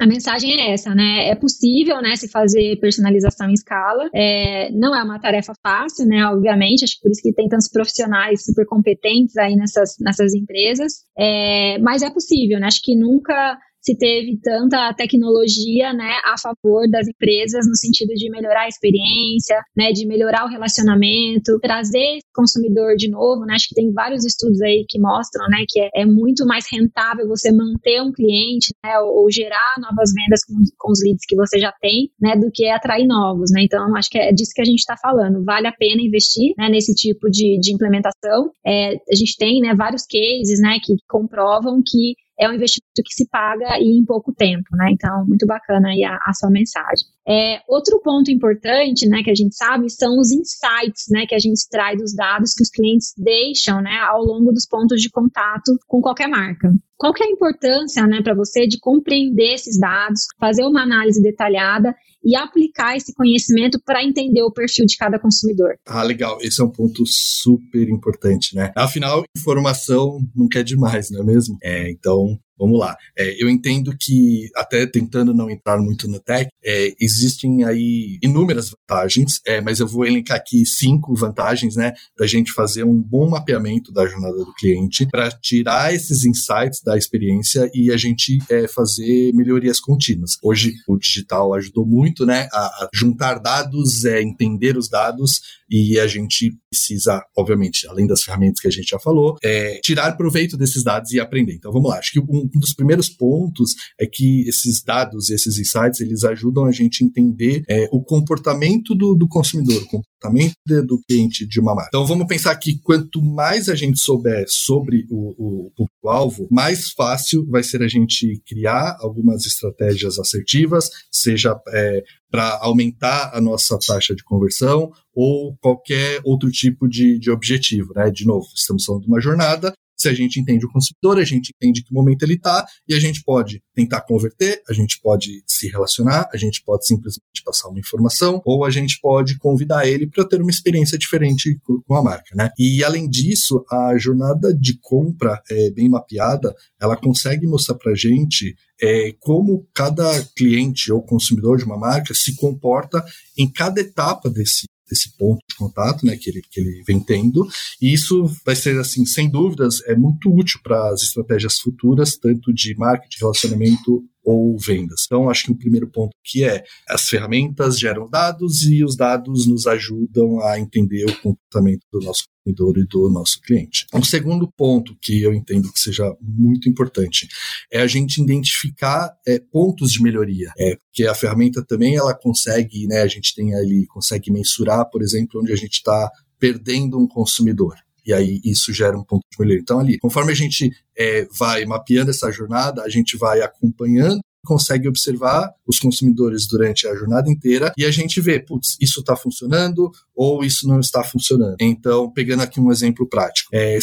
A 0.00 0.06
mensagem 0.06 0.52
é 0.60 0.72
essa, 0.72 0.94
né? 0.94 1.28
É 1.28 1.34
possível, 1.34 2.00
né, 2.02 2.16
se 2.16 2.28
fazer 2.28 2.76
personalização 2.80 3.48
em 3.48 3.52
escala. 3.52 4.10
É, 4.14 4.70
não 4.72 4.96
é 4.96 5.02
uma 5.02 5.20
tarefa 5.20 5.52
fácil, 5.62 6.06
né? 6.06 6.26
Obviamente, 6.26 6.84
acho 6.84 6.96
que 6.96 7.02
por 7.02 7.10
isso 7.10 7.22
que 7.22 7.32
tem 7.32 7.48
tantos 7.48 7.68
profissionais 7.68 8.44
super 8.44 8.66
competentes 8.66 9.36
aí 9.36 9.54
nessas, 9.54 9.96
nessas 10.00 10.34
empresas. 10.34 11.04
É, 11.16 11.78
mas 11.78 12.02
é 12.02 12.10
possível, 12.10 12.58
né? 12.58 12.66
Acho 12.66 12.82
que 12.82 12.96
nunca 12.96 13.56
se 13.82 13.96
teve 13.98 14.38
tanta 14.40 14.94
tecnologia 14.94 15.92
né, 15.92 16.14
a 16.24 16.38
favor 16.38 16.88
das 16.88 17.08
empresas 17.08 17.66
no 17.66 17.76
sentido 17.76 18.14
de 18.14 18.30
melhorar 18.30 18.62
a 18.62 18.68
experiência, 18.68 19.60
né, 19.76 19.90
de 19.90 20.06
melhorar 20.06 20.44
o 20.44 20.48
relacionamento, 20.48 21.58
trazer 21.60 22.18
esse 22.18 22.26
consumidor 22.32 22.94
de 22.96 23.10
novo. 23.10 23.44
Né, 23.44 23.54
acho 23.54 23.68
que 23.68 23.74
tem 23.74 23.92
vários 23.92 24.24
estudos 24.24 24.62
aí 24.62 24.84
que 24.88 25.00
mostram 25.00 25.46
né, 25.48 25.64
que 25.68 25.80
é, 25.80 26.02
é 26.02 26.06
muito 26.06 26.46
mais 26.46 26.64
rentável 26.70 27.26
você 27.26 27.50
manter 27.50 28.00
um 28.00 28.12
cliente 28.12 28.72
né, 28.84 28.98
ou, 29.00 29.24
ou, 29.24 29.30
gerar 29.30 29.74
novas 29.80 30.12
vendas 30.14 30.44
com, 30.44 30.54
com, 30.78 30.92
os 30.92 31.02
leads 31.02 31.26
que 31.26 31.34
você 31.34 31.58
já 31.58 31.72
tem, 31.80 32.08
né, 32.20 32.36
do 32.36 32.50
que 32.52 32.68
atrair 32.68 33.06
novos. 33.06 33.50
Né? 33.52 33.64
Então, 33.64 33.96
acho 33.96 34.08
que 34.08 34.18
é 34.18 34.32
disso 34.32 34.52
que 34.54 34.62
a 34.62 34.64
gente 34.64 34.78
está 34.78 34.96
falando. 34.96 35.44
Vale 35.44 35.66
a 35.66 35.72
pena 35.72 36.02
investir 36.02 36.54
né, 36.56 36.68
nesse 36.68 36.94
tipo 36.94 37.28
de, 37.28 37.58
de 37.60 37.74
implementação. 37.74 38.50
É, 38.64 38.94
a 38.94 39.16
gente 39.16 39.36
tem 39.36 39.60
né, 39.60 39.74
vários 39.74 40.04
cases 40.06 40.60
né, 40.60 40.78
que 40.82 40.94
comprovam 41.08 41.82
que 41.84 42.14
é 42.38 42.48
um 42.48 42.54
investimento 42.54 43.02
que 43.04 43.14
se 43.14 43.28
paga 43.28 43.78
e 43.78 43.98
em 43.98 44.04
pouco 44.04 44.32
tempo, 44.32 44.74
né? 44.76 44.90
Então, 44.92 45.24
muito 45.26 45.46
bacana 45.46 45.88
aí 45.88 46.04
a, 46.04 46.18
a 46.26 46.32
sua 46.32 46.50
mensagem. 46.50 47.06
É, 47.26 47.60
outro 47.68 48.00
ponto 48.02 48.30
importante, 48.30 49.08
né, 49.08 49.22
que 49.22 49.30
a 49.30 49.34
gente 49.34 49.54
sabe, 49.54 49.88
são 49.90 50.18
os 50.18 50.32
insights, 50.32 51.06
né, 51.08 51.24
que 51.26 51.34
a 51.34 51.38
gente 51.38 51.54
extrai 51.54 51.96
dos 51.96 52.14
dados 52.14 52.52
que 52.52 52.62
os 52.62 52.70
clientes 52.70 53.12
deixam, 53.16 53.80
né, 53.80 53.96
ao 54.00 54.24
longo 54.24 54.52
dos 54.52 54.66
pontos 54.66 55.00
de 55.00 55.08
contato 55.08 55.78
com 55.86 56.00
qualquer 56.00 56.26
marca. 56.26 56.72
Qual 57.02 57.12
que 57.12 57.24
é 57.24 57.26
a 57.26 57.30
importância, 57.30 58.06
né, 58.06 58.22
para 58.22 58.32
você 58.32 58.64
de 58.64 58.78
compreender 58.78 59.54
esses 59.54 59.76
dados, 59.76 60.20
fazer 60.38 60.62
uma 60.62 60.84
análise 60.84 61.20
detalhada 61.20 61.92
e 62.24 62.36
aplicar 62.36 62.96
esse 62.96 63.12
conhecimento 63.12 63.82
para 63.84 64.04
entender 64.04 64.40
o 64.44 64.52
perfil 64.52 64.86
de 64.86 64.96
cada 64.96 65.18
consumidor. 65.18 65.74
Ah, 65.84 66.04
legal. 66.04 66.38
Esse 66.40 66.62
é 66.62 66.64
um 66.64 66.70
ponto 66.70 67.02
super 67.04 67.88
importante, 67.88 68.54
né? 68.54 68.70
Afinal, 68.76 69.24
informação 69.36 70.20
nunca 70.32 70.60
é 70.60 70.62
demais, 70.62 71.10
não 71.10 71.22
é 71.22 71.24
mesmo? 71.24 71.58
É, 71.60 71.90
então, 71.90 72.38
Vamos 72.62 72.78
lá. 72.78 72.96
É, 73.18 73.42
eu 73.42 73.50
entendo 73.50 73.92
que, 73.98 74.48
até 74.54 74.86
tentando 74.86 75.34
não 75.34 75.50
entrar 75.50 75.78
muito 75.78 76.06
no 76.06 76.20
tech, 76.20 76.48
é, 76.64 76.94
existem 77.00 77.64
aí 77.64 78.20
inúmeras 78.22 78.70
vantagens, 78.70 79.40
é, 79.44 79.60
mas 79.60 79.80
eu 79.80 79.88
vou 79.88 80.06
elencar 80.06 80.36
aqui 80.36 80.64
cinco 80.64 81.12
vantagens, 81.12 81.74
né, 81.74 81.92
da 82.16 82.24
gente 82.24 82.52
fazer 82.52 82.84
um 82.84 82.96
bom 83.02 83.28
mapeamento 83.28 83.92
da 83.92 84.06
jornada 84.06 84.36
do 84.36 84.54
cliente 84.54 85.08
para 85.10 85.28
tirar 85.32 85.92
esses 85.92 86.24
insights 86.24 86.80
da 86.84 86.96
experiência 86.96 87.68
e 87.74 87.90
a 87.90 87.96
gente 87.96 88.38
é, 88.48 88.68
fazer 88.68 89.32
melhorias 89.34 89.80
contínuas. 89.80 90.36
Hoje 90.40 90.72
o 90.86 90.96
digital 90.96 91.54
ajudou 91.54 91.84
muito, 91.84 92.24
né, 92.24 92.48
a, 92.52 92.58
a 92.58 92.88
juntar 92.94 93.40
dados, 93.40 94.04
é, 94.04 94.22
entender 94.22 94.76
os 94.76 94.88
dados 94.88 95.40
e 95.68 95.98
a 95.98 96.06
gente 96.06 96.56
precisa, 96.70 97.24
obviamente, 97.36 97.88
além 97.88 98.06
das 98.06 98.22
ferramentas 98.22 98.60
que 98.60 98.68
a 98.68 98.70
gente 98.70 98.90
já 98.90 98.98
falou, 99.00 99.36
é, 99.42 99.80
tirar 99.82 100.16
proveito 100.16 100.56
desses 100.56 100.84
dados 100.84 101.10
e 101.12 101.18
aprender. 101.18 101.54
Então 101.54 101.72
vamos 101.72 101.90
lá. 101.90 101.98
Acho 101.98 102.12
que 102.12 102.20
um, 102.20 102.48
um 102.54 102.60
dos 102.60 102.74
primeiros 102.74 103.08
pontos 103.08 103.74
é 103.98 104.06
que 104.06 104.48
esses 104.48 104.82
dados, 104.82 105.30
esses 105.30 105.58
insights, 105.58 106.00
eles 106.00 106.24
ajudam 106.24 106.64
a 106.64 106.72
gente 106.72 107.02
a 107.02 107.06
entender 107.06 107.64
é, 107.68 107.88
o 107.92 108.02
comportamento 108.02 108.94
do, 108.94 109.14
do 109.14 109.28
consumidor, 109.28 109.82
o 109.82 109.86
comportamento 109.86 110.54
do 110.86 111.00
cliente 111.08 111.46
de 111.46 111.60
uma 111.60 111.74
marca. 111.74 111.88
Então 111.88 112.06
vamos 112.06 112.26
pensar 112.26 112.54
que 112.56 112.78
quanto 112.80 113.22
mais 113.22 113.68
a 113.68 113.74
gente 113.74 113.98
souber 113.98 114.44
sobre 114.48 115.04
o, 115.10 115.66
o 115.66 115.70
público-alvo, 115.76 116.46
mais 116.50 116.90
fácil 116.90 117.46
vai 117.48 117.62
ser 117.62 117.82
a 117.82 117.88
gente 117.88 118.40
criar 118.46 118.96
algumas 119.00 119.44
estratégias 119.46 120.18
assertivas, 120.18 120.90
seja 121.10 121.60
é, 121.68 122.02
para 122.30 122.58
aumentar 122.62 123.30
a 123.34 123.40
nossa 123.40 123.78
taxa 123.78 124.14
de 124.14 124.24
conversão 124.24 124.90
ou 125.14 125.56
qualquer 125.60 126.20
outro 126.24 126.50
tipo 126.50 126.88
de, 126.88 127.18
de 127.18 127.30
objetivo. 127.30 127.92
Né? 127.94 128.10
De 128.10 128.24
novo, 128.24 128.46
estamos 128.54 128.84
falando 128.84 129.02
de 129.02 129.08
uma 129.08 129.20
jornada 129.20 129.72
se 130.02 130.08
a 130.08 130.12
gente 130.12 130.40
entende 130.40 130.66
o 130.66 130.70
consumidor, 130.70 131.18
a 131.18 131.24
gente 131.24 131.52
entende 131.54 131.82
que 131.82 131.94
momento 131.94 132.22
ele 132.22 132.34
está 132.34 132.66
e 132.88 132.94
a 132.94 133.00
gente 133.00 133.22
pode 133.22 133.62
tentar 133.74 134.00
converter, 134.02 134.60
a 134.68 134.72
gente 134.72 135.00
pode 135.00 135.42
se 135.46 135.68
relacionar, 135.68 136.28
a 136.32 136.36
gente 136.36 136.62
pode 136.64 136.86
simplesmente 136.86 137.42
passar 137.44 137.68
uma 137.68 137.78
informação 137.78 138.42
ou 138.44 138.64
a 138.64 138.70
gente 138.70 138.98
pode 139.00 139.38
convidar 139.38 139.86
ele 139.86 140.06
para 140.06 140.26
ter 140.26 140.40
uma 140.40 140.50
experiência 140.50 140.98
diferente 140.98 141.58
com 141.64 141.94
a 141.94 142.02
marca, 142.02 142.34
né? 142.34 142.50
E 142.58 142.82
além 142.82 143.08
disso, 143.08 143.64
a 143.70 143.96
jornada 143.96 144.52
de 144.52 144.78
compra 144.80 145.40
é 145.50 145.70
bem 145.70 145.88
mapeada, 145.88 146.54
ela 146.80 146.96
consegue 146.96 147.46
mostrar 147.46 147.76
para 147.76 147.94
gente 147.94 148.56
é, 148.80 149.14
como 149.20 149.66
cada 149.72 150.24
cliente 150.36 150.92
ou 150.92 151.00
consumidor 151.00 151.58
de 151.58 151.64
uma 151.64 151.78
marca 151.78 152.12
se 152.12 152.34
comporta 152.36 153.04
em 153.38 153.48
cada 153.50 153.80
etapa 153.80 154.28
desse 154.28 154.66
desse 154.92 155.16
ponto 155.16 155.40
de 155.48 155.56
contato, 155.56 156.04
né, 156.04 156.16
que 156.16 156.28
ele, 156.28 156.42
que 156.50 156.60
ele 156.60 156.82
vem 156.86 157.00
tendo, 157.00 157.48
e 157.80 157.92
isso 157.92 158.30
vai 158.44 158.54
ser, 158.54 158.78
assim, 158.78 159.06
sem 159.06 159.30
dúvidas, 159.30 159.80
é 159.86 159.96
muito 159.96 160.30
útil 160.30 160.60
para 160.62 160.90
as 160.90 161.02
estratégias 161.02 161.58
futuras, 161.58 162.16
tanto 162.16 162.52
de 162.52 162.74
marketing, 162.76 163.18
relacionamento 163.20 164.04
ou 164.24 164.56
vendas. 164.58 165.04
Então, 165.06 165.28
acho 165.28 165.44
que 165.44 165.52
o 165.52 165.58
primeiro 165.58 165.88
ponto 165.88 166.12
que 166.24 166.44
é 166.44 166.62
as 166.88 167.08
ferramentas 167.08 167.78
geram 167.78 168.08
dados 168.08 168.62
e 168.62 168.84
os 168.84 168.96
dados 168.96 169.46
nos 169.46 169.66
ajudam 169.66 170.40
a 170.40 170.58
entender 170.58 171.04
o 171.04 171.20
comportamento 171.20 171.82
do 171.92 172.00
nosso 172.00 172.24
consumidor 172.44 172.78
e 172.78 172.86
do 172.86 173.10
nosso 173.10 173.40
cliente. 173.40 173.86
Um 173.92 174.02
segundo 174.02 174.50
ponto 174.56 174.96
que 175.00 175.22
eu 175.22 175.32
entendo 175.32 175.72
que 175.72 175.78
seja 175.78 176.04
muito 176.20 176.68
importante 176.68 177.28
é 177.70 177.80
a 177.80 177.86
gente 177.86 178.20
identificar 178.20 179.12
é, 179.26 179.38
pontos 179.38 179.92
de 179.92 180.02
melhoria, 180.02 180.52
é, 180.58 180.76
porque 180.76 181.06
a 181.06 181.14
ferramenta 181.14 181.64
também 181.64 181.96
ela 181.96 182.14
consegue, 182.14 182.86
né, 182.86 183.02
a 183.02 183.06
gente 183.06 183.34
tem 183.34 183.54
ali, 183.54 183.86
consegue 183.86 184.30
mensurar, 184.30 184.88
por 184.90 185.02
exemplo, 185.02 185.40
onde 185.40 185.52
a 185.52 185.56
gente 185.56 185.74
está 185.74 186.10
perdendo 186.38 186.98
um 186.98 187.06
consumidor. 187.06 187.74
E 188.04 188.12
aí 188.12 188.40
isso 188.44 188.72
gera 188.72 188.98
um 188.98 189.04
ponto 189.04 189.22
de 189.30 189.38
melhoria. 189.38 189.60
Então, 189.62 189.78
ali, 189.78 189.98
conforme 189.98 190.32
a 190.32 190.34
gente 190.34 190.70
é, 190.96 191.26
vai 191.38 191.64
mapeando 191.64 192.10
essa 192.10 192.30
jornada, 192.30 192.82
a 192.82 192.88
gente 192.88 193.16
vai 193.16 193.40
acompanhando 193.40 194.20
consegue 194.44 194.88
observar 194.88 195.52
os 195.66 195.78
consumidores 195.78 196.46
durante 196.46 196.86
a 196.86 196.94
jornada 196.94 197.30
inteira 197.30 197.72
e 197.76 197.84
a 197.84 197.90
gente 197.90 198.20
vê, 198.20 198.40
putz, 198.40 198.76
isso 198.80 199.00
está 199.00 199.14
funcionando 199.16 199.90
ou 200.14 200.44
isso 200.44 200.66
não 200.66 200.80
está 200.80 201.02
funcionando. 201.04 201.56
Então, 201.60 202.10
pegando 202.10 202.42
aqui 202.42 202.60
um 202.60 202.70
exemplo 202.70 203.08
prático, 203.08 203.48
é 203.52 203.78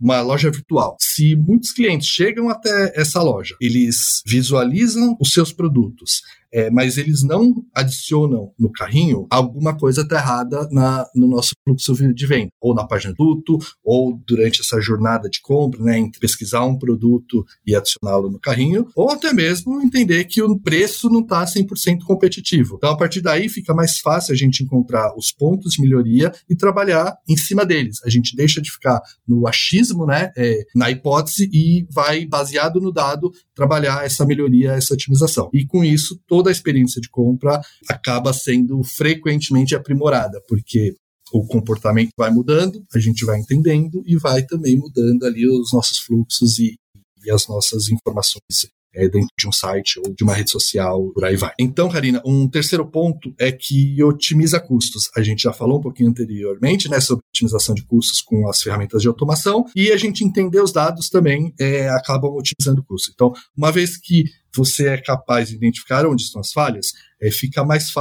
uma 0.00 0.20
loja 0.20 0.50
virtual. 0.50 0.96
Se 1.00 1.36
muitos 1.36 1.72
clientes 1.72 2.08
chegam 2.08 2.48
até 2.48 2.92
essa 2.98 3.22
loja, 3.22 3.54
eles 3.60 4.22
visualizam 4.26 5.16
os 5.20 5.32
seus 5.32 5.52
produtos, 5.52 6.22
é, 6.52 6.70
mas 6.70 6.96
eles 6.96 7.22
não 7.22 7.54
adicionam 7.74 8.52
no 8.58 8.70
carrinho, 8.70 9.26
alguma 9.30 9.76
coisa 9.76 10.02
está 10.02 10.16
errada 10.16 10.68
na, 10.70 11.06
no 11.14 11.26
nosso 11.26 11.52
fluxo 11.64 11.94
de 12.14 12.26
venda, 12.26 12.50
ou 12.60 12.74
na 12.74 12.86
página 12.86 13.12
do 13.12 13.16
produto, 13.16 13.58
ou 13.84 14.20
durante 14.26 14.60
essa 14.60 14.80
jornada 14.80 15.28
de 15.28 15.40
compra, 15.40 15.82
né, 15.82 15.98
entre 15.98 16.20
pesquisar 16.20 16.64
um 16.64 16.78
produto 16.78 17.44
e 17.66 17.74
adicioná-lo 17.74 18.30
no 18.30 18.38
carrinho, 18.38 18.88
ou 18.94 19.10
até 19.10 19.32
mesmo 19.32 19.80
entender 19.80 20.24
que 20.24 20.42
o 20.42 20.58
preço 20.58 21.08
não 21.08 21.20
está 21.20 21.44
100% 21.44 22.00
competitivo. 22.04 22.76
Então, 22.76 22.90
a 22.90 22.96
partir 22.96 23.20
daí, 23.20 23.48
fica 23.48 23.74
mais 23.74 23.98
fácil 23.98 24.32
a 24.32 24.36
gente 24.36 24.62
encontrar 24.62 25.14
os 25.16 25.32
pontos 25.32 25.72
de 25.72 25.82
melhoria 25.82 26.32
e 26.48 26.56
trabalhar 26.56 27.16
em 27.28 27.36
cima 27.36 27.64
deles. 27.64 27.98
A 28.04 28.10
gente 28.10 28.34
deixa 28.34 28.60
de 28.60 28.70
ficar 28.70 29.00
no 29.26 29.46
achismo, 29.46 30.06
né, 30.06 30.32
é, 30.36 30.64
na 30.74 30.90
hipótese, 30.90 31.48
e 31.52 31.86
vai, 31.90 32.26
baseado 32.26 32.80
no 32.80 32.92
dado, 32.92 33.32
trabalhar 33.60 34.06
essa 34.06 34.24
melhoria, 34.24 34.72
essa 34.72 34.94
otimização. 34.94 35.50
E 35.52 35.66
com 35.66 35.84
isso, 35.84 36.18
toda 36.26 36.48
a 36.48 36.52
experiência 36.52 36.98
de 36.98 37.10
compra 37.10 37.60
acaba 37.86 38.32
sendo 38.32 38.82
frequentemente 38.82 39.74
aprimorada, 39.74 40.42
porque 40.48 40.96
o 41.30 41.44
comportamento 41.46 42.08
vai 42.16 42.30
mudando, 42.30 42.82
a 42.94 42.98
gente 42.98 43.22
vai 43.22 43.38
entendendo 43.38 44.02
e 44.06 44.16
vai 44.16 44.42
também 44.46 44.78
mudando 44.78 45.24
ali 45.24 45.46
os 45.46 45.74
nossos 45.74 45.98
fluxos 45.98 46.58
e, 46.58 46.74
e 47.22 47.30
as 47.30 47.46
nossas 47.46 47.90
informações 47.90 48.70
é, 48.94 49.08
dentro 49.08 49.28
de 49.38 49.48
um 49.48 49.52
site 49.52 49.98
ou 49.98 50.14
de 50.14 50.24
uma 50.24 50.34
rede 50.34 50.50
social, 50.50 51.10
por 51.12 51.24
aí 51.24 51.36
vai. 51.36 51.52
Então, 51.58 51.88
Karina, 51.88 52.22
um 52.24 52.48
terceiro 52.48 52.86
ponto 52.86 53.32
é 53.38 53.52
que 53.52 54.02
otimiza 54.02 54.60
custos. 54.60 55.10
A 55.16 55.22
gente 55.22 55.42
já 55.42 55.52
falou 55.52 55.78
um 55.78 55.82
pouquinho 55.82 56.10
anteriormente 56.10 56.88
né, 56.88 57.00
sobre 57.00 57.24
otimização 57.34 57.74
de 57.74 57.84
custos 57.84 58.20
com 58.20 58.48
as 58.48 58.60
ferramentas 58.60 59.02
de 59.02 59.08
automação 59.08 59.64
e 59.74 59.92
a 59.92 59.96
gente 59.96 60.24
entender 60.24 60.60
os 60.60 60.72
dados 60.72 61.08
também 61.08 61.52
é, 61.58 61.88
acabam 61.90 62.32
otimizando 62.32 62.80
o 62.80 62.84
custo. 62.84 63.10
Então, 63.14 63.32
uma 63.56 63.70
vez 63.70 63.96
que 63.96 64.24
você 64.54 64.88
é 64.88 64.98
capaz 65.00 65.48
de 65.48 65.54
identificar 65.54 66.06
onde 66.06 66.22
estão 66.22 66.40
as 66.40 66.52
falhas, 66.52 66.88
é, 67.22 67.30
fica 67.30 67.64
mais, 67.64 67.92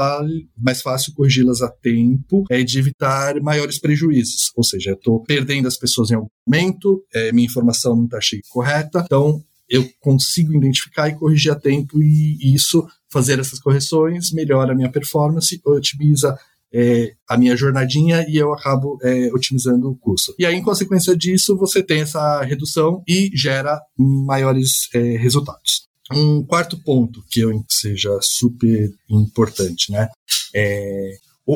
mais 0.58 0.82
fácil 0.82 1.14
corrigi-las 1.14 1.62
a 1.62 1.70
tempo 1.70 2.44
é, 2.50 2.64
de 2.64 2.80
evitar 2.80 3.40
maiores 3.42 3.80
prejuízos. 3.80 4.52
Ou 4.56 4.64
seja, 4.64 4.92
eu 4.92 4.96
estou 4.96 5.22
perdendo 5.24 5.68
as 5.68 5.78
pessoas 5.78 6.10
em 6.10 6.16
algum 6.16 6.28
momento, 6.48 7.04
é, 7.14 7.32
minha 7.32 7.46
informação 7.46 7.96
não 7.96 8.06
está 8.06 8.20
correta, 8.50 9.04
então 9.06 9.44
eu 9.70 9.88
consigo 10.00 10.54
identificar 10.54 11.10
e 11.10 11.16
corrigir 11.16 11.52
a 11.52 11.56
tempo 11.56 12.02
e, 12.02 12.54
isso, 12.54 12.88
fazer 13.12 13.40
essas 13.40 13.60
correções, 13.60 14.32
melhora 14.32 14.74
a 14.74 14.76
minha 14.76 14.92
performance, 14.92 15.62
otimiza 15.64 16.38
é, 16.74 17.14
a 17.28 17.38
minha 17.38 17.56
jornadinha 17.56 18.26
e 18.28 18.38
eu 18.38 18.54
acabo 18.54 18.98
é, 19.04 19.30
otimizando 19.34 19.90
o 19.90 19.96
custo. 19.96 20.34
E 20.38 20.46
aí, 20.46 20.56
em 20.56 20.64
consequência 20.64 21.16
disso, 21.16 21.58
você 21.58 21.84
tem 21.84 22.02
essa 22.02 22.42
redução 22.44 23.04
e 23.08 23.32
gera 23.34 23.80
maiores 23.98 24.88
é, 24.94 25.18
resultados. 25.18 25.88
Um 26.12 26.44
quarto 26.44 26.82
ponto 26.84 27.24
que 27.30 27.40
eu 27.42 27.52
seja 27.70 28.18
super 28.22 28.92
importante, 29.10 29.92
né? 29.92 30.10
É, 30.56 31.12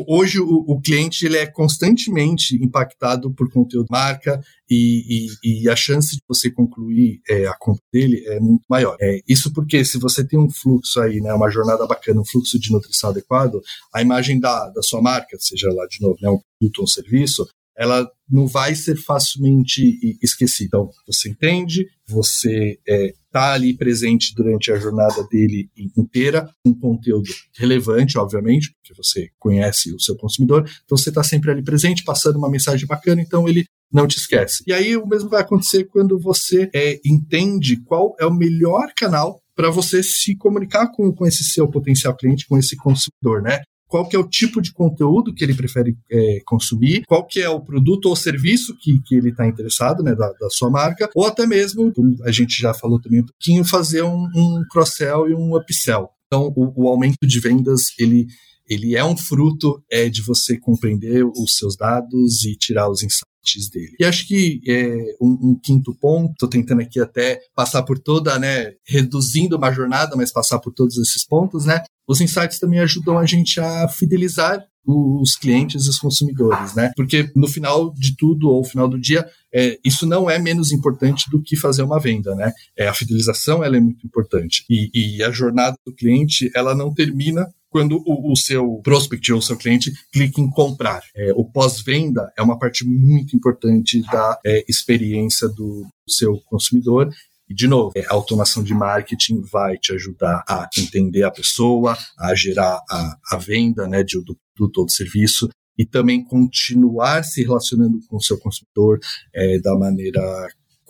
hoje 0.08 0.40
o, 0.40 0.66
o, 0.68 0.82
cliente 0.82 1.26
ele 1.26 1.38
é 1.38 1.46
constantemente 1.46 2.56
impactado 2.56 3.32
por 3.32 3.52
conteúdo 3.52 3.88
marca 3.92 4.42
e, 4.70 5.28
e, 5.44 5.62
e 5.64 5.70
a 5.70 5.76
chance 5.76 6.16
de 6.16 6.22
você 6.28 6.50
concluir 6.50 7.22
é, 7.30 7.46
a 7.46 7.54
compra 7.54 7.84
dele 7.92 8.24
é 8.28 8.40
muito 8.40 8.64
maior. 8.70 8.98
É, 9.00 9.20
isso 9.28 9.54
porque 9.54 9.86
se 9.86 10.00
você 10.00 10.26
tem 10.26 10.40
um 10.40 10.50
fluxo 10.50 11.00
aí, 11.00 11.22
né, 11.22 11.34
uma 11.34 11.50
jornada 11.50 11.86
bacana, 11.86 12.22
um 12.22 12.26
fluxo 12.26 12.60
de 12.60 12.72
nutrição 12.72 13.12
adequado, 13.12 13.62
a 13.94 14.02
imagem 14.02 14.40
da, 14.40 14.70
da 14.70 14.82
sua 14.82 15.02
marca, 15.02 15.38
seja 15.40 15.72
lá 15.72 15.86
de 15.88 16.02
novo 16.02 16.18
né, 16.22 16.30
um 16.30 16.40
produto 16.60 16.80
ou 16.80 16.84
um 16.86 16.88
serviço, 16.88 17.48
ela 17.78 18.08
não 18.30 18.48
vai 18.48 18.76
ser 18.76 18.96
facilmente 18.96 20.00
esquecida. 20.22 20.68
Então, 20.68 20.90
você 21.06 21.30
entende, 21.30 21.88
você 22.08 22.80
está 22.80 22.82
é, 22.88 23.14
tá 23.32 23.54
ali 23.54 23.76
presente 23.76 24.34
durante 24.36 24.72
a 24.72 24.78
jornada 24.78 25.24
dele 25.28 25.70
inteira, 25.98 26.50
um 26.66 26.74
conteúdo 26.74 27.30
relevante, 27.58 28.18
obviamente, 28.18 28.74
porque 28.74 28.94
você 28.96 29.30
conhece 29.40 29.94
o 29.94 30.00
seu 30.00 30.16
consumidor, 30.16 30.70
então 30.84 30.98
você 30.98 31.10
está 31.10 31.24
sempre 31.24 31.52
ali 31.52 31.64
presente, 31.64 32.04
passando 32.04 32.38
uma 32.38 32.50
mensagem 32.50 32.88
bacana, 32.88 33.22
então 33.22 33.48
ele 33.48 33.66
não 33.92 34.08
te 34.08 34.18
esquece. 34.18 34.64
E 34.66 34.74
aí 34.74 34.98
o 34.98 35.06
mesmo 35.06 35.30
vai 35.30 35.42
acontecer 35.42 35.84
quando 35.86 36.20
você 36.20 36.70
é, 36.74 37.00
entende 37.06 37.78
qual 37.84 38.16
é 38.20 38.26
o 38.26 38.34
melhor 38.34 38.92
canal 38.98 39.40
para 39.56 39.70
você 39.70 40.02
se 40.02 40.36
comunicar 40.36 40.92
com, 40.92 41.12
com 41.14 41.28
esse 41.28 41.44
seu 41.44 41.70
potencial 41.70 42.16
cliente, 42.16 42.48
com 42.48 42.58
esse 42.58 42.76
consumidor, 42.76 43.44
né? 43.44 43.62
Qual 43.94 44.10
que 44.10 44.16
é 44.16 44.20
o 44.20 44.28
tipo 44.28 44.60
de 44.60 44.74
conteúdo 44.74 45.32
que 45.32 45.44
ele 45.44 45.54
prefere 45.54 45.96
é, 46.12 46.40
consumir, 46.48 47.04
qual 47.06 47.24
que 47.28 47.40
é 47.40 47.48
o 47.48 47.62
produto 47.62 48.08
ou 48.08 48.16
serviço 48.16 48.76
que, 48.82 49.00
que 49.06 49.14
ele 49.14 49.30
está 49.30 49.46
interessado, 49.46 50.02
né, 50.02 50.16
da, 50.16 50.34
da, 50.34 50.50
sua 50.50 50.68
marca, 50.68 51.08
ou 51.14 51.28
até 51.28 51.46
mesmo, 51.46 51.94
a 52.24 52.32
gente 52.32 52.60
já 52.60 52.74
falou 52.74 53.00
também 53.00 53.22
um 53.22 53.26
pouquinho, 53.28 53.64
fazer 53.64 54.02
um, 54.02 54.28
um 54.36 54.64
cross-sell 54.72 55.30
e 55.30 55.36
um 55.36 55.56
upsell. 55.56 56.10
Então, 56.26 56.52
o, 56.56 56.86
o 56.86 56.88
aumento 56.90 57.20
de 57.22 57.40
vendas, 57.40 57.92
ele 58.00 58.26
ele 58.68 58.96
é 58.96 59.04
um 59.04 59.16
fruto 59.16 59.84
é, 59.92 60.10
de 60.10 60.24
você 60.24 60.58
compreender 60.58 61.24
os 61.24 61.56
seus 61.56 61.76
dados 61.76 62.46
e 62.46 62.56
tirar 62.56 62.90
os 62.90 63.04
insights 63.04 63.33
dele. 63.70 63.96
E 64.00 64.06
acho 64.06 64.28
que 64.28 64.62
é, 64.68 65.16
um, 65.22 65.52
um, 65.52 65.60
quinto 65.62 65.94
ponto, 65.94 66.32
estou 66.32 66.50
tentando 66.50 66.82
aqui 66.82 67.00
até 67.00 67.40
passar 67.56 67.84
por 67.84 68.00
toda, 68.00 68.40
né, 68.40 68.74
reduzindo 68.86 69.58
uma 69.58 69.72
jornada, 69.72 70.16
mas 70.16 70.32
passar 70.32 70.60
por 70.60 70.74
todos 70.74 70.98
esses 70.98 71.26
pontos, 71.26 71.66
né, 71.66 71.84
os 72.08 72.22
insights 72.22 72.60
também 72.60 72.80
ajudam 72.80 73.18
a 73.18 73.26
gente 73.26 73.60
a 73.60 73.88
fidelizar 73.88 74.64
os 74.86 75.36
clientes 75.36 75.86
e 75.86 75.90
os 75.90 75.98
consumidores, 75.98 76.76
né? 76.76 76.92
Porque 76.96 77.32
no 77.36 77.48
final 77.48 77.94
de 77.94 78.18
tudo, 78.18 78.50
ou 78.50 78.60
no 78.60 78.68
final 78.68 78.88
do 78.88 79.00
dia, 79.00 79.26
é, 79.54 79.80
isso 79.84 80.06
não 80.06 80.30
é 80.30 80.38
menos 80.38 80.74
importante 80.74 81.30
do 81.32 81.42
que 81.42 81.56
fazer 81.56 81.84
uma 81.84 82.00
venda, 82.00 82.36
né? 82.36 82.52
É, 82.78 82.88
a 82.88 82.94
fidelização 82.94 83.64
ela 83.64 83.78
é 83.78 83.80
muito 83.80 84.06
importante. 84.06 84.66
E, 84.70 84.90
e 84.94 85.24
a 85.24 85.32
jornada 85.32 85.78
do 85.86 85.94
cliente, 85.94 86.52
ela 86.54 86.76
não 86.76 86.94
termina 86.94 87.48
quando 87.74 88.04
o, 88.06 88.32
o, 88.32 88.36
seu 88.38 88.80
prospect 88.84 89.34
ou 89.34 89.42
seu 89.42 89.58
cliente 89.58 89.92
clica 90.12 90.40
em 90.40 90.48
comprar. 90.48 91.02
É, 91.16 91.34
o 91.36 91.44
pós-venda 91.44 92.32
é 92.38 92.44
uma 92.44 92.60
parte 92.60 92.86
muito 92.86 93.36
importante 93.36 94.00
da 94.04 94.40
é, 94.46 94.64
experiência 94.70 95.50
do 95.50 95.84
seu 96.08 96.40
consumidor 96.46 97.12
e, 97.50 97.56
de 97.56 97.68
novo, 97.68 97.92
a 97.98 98.14
automação 98.14 98.62
de 98.64 98.76
marketing 98.76 99.42
vai 99.42 99.76
te 99.80 99.92
ajudar 99.92 100.44
a 100.48 100.70
entender 100.78 101.24
a 101.24 101.32
pessoa, 101.32 101.98
a 102.20 102.36
gerar 102.36 102.80
a, 102.88 103.18
a 103.32 103.38
venda 103.38 103.88
né, 103.88 104.04
de, 104.04 104.24
do 104.24 104.38
produto 104.56 104.78
ou 104.78 104.86
do 104.86 104.92
serviço 104.92 105.50
e 105.76 105.84
também 105.84 106.24
continuar 106.24 107.24
se 107.24 107.42
relacionando 107.42 108.00
com 108.08 108.18
o 108.18 108.24
seu 108.24 108.38
consumidor 108.38 109.00
é, 109.34 109.58
da 109.58 109.76
maneira 109.76 110.22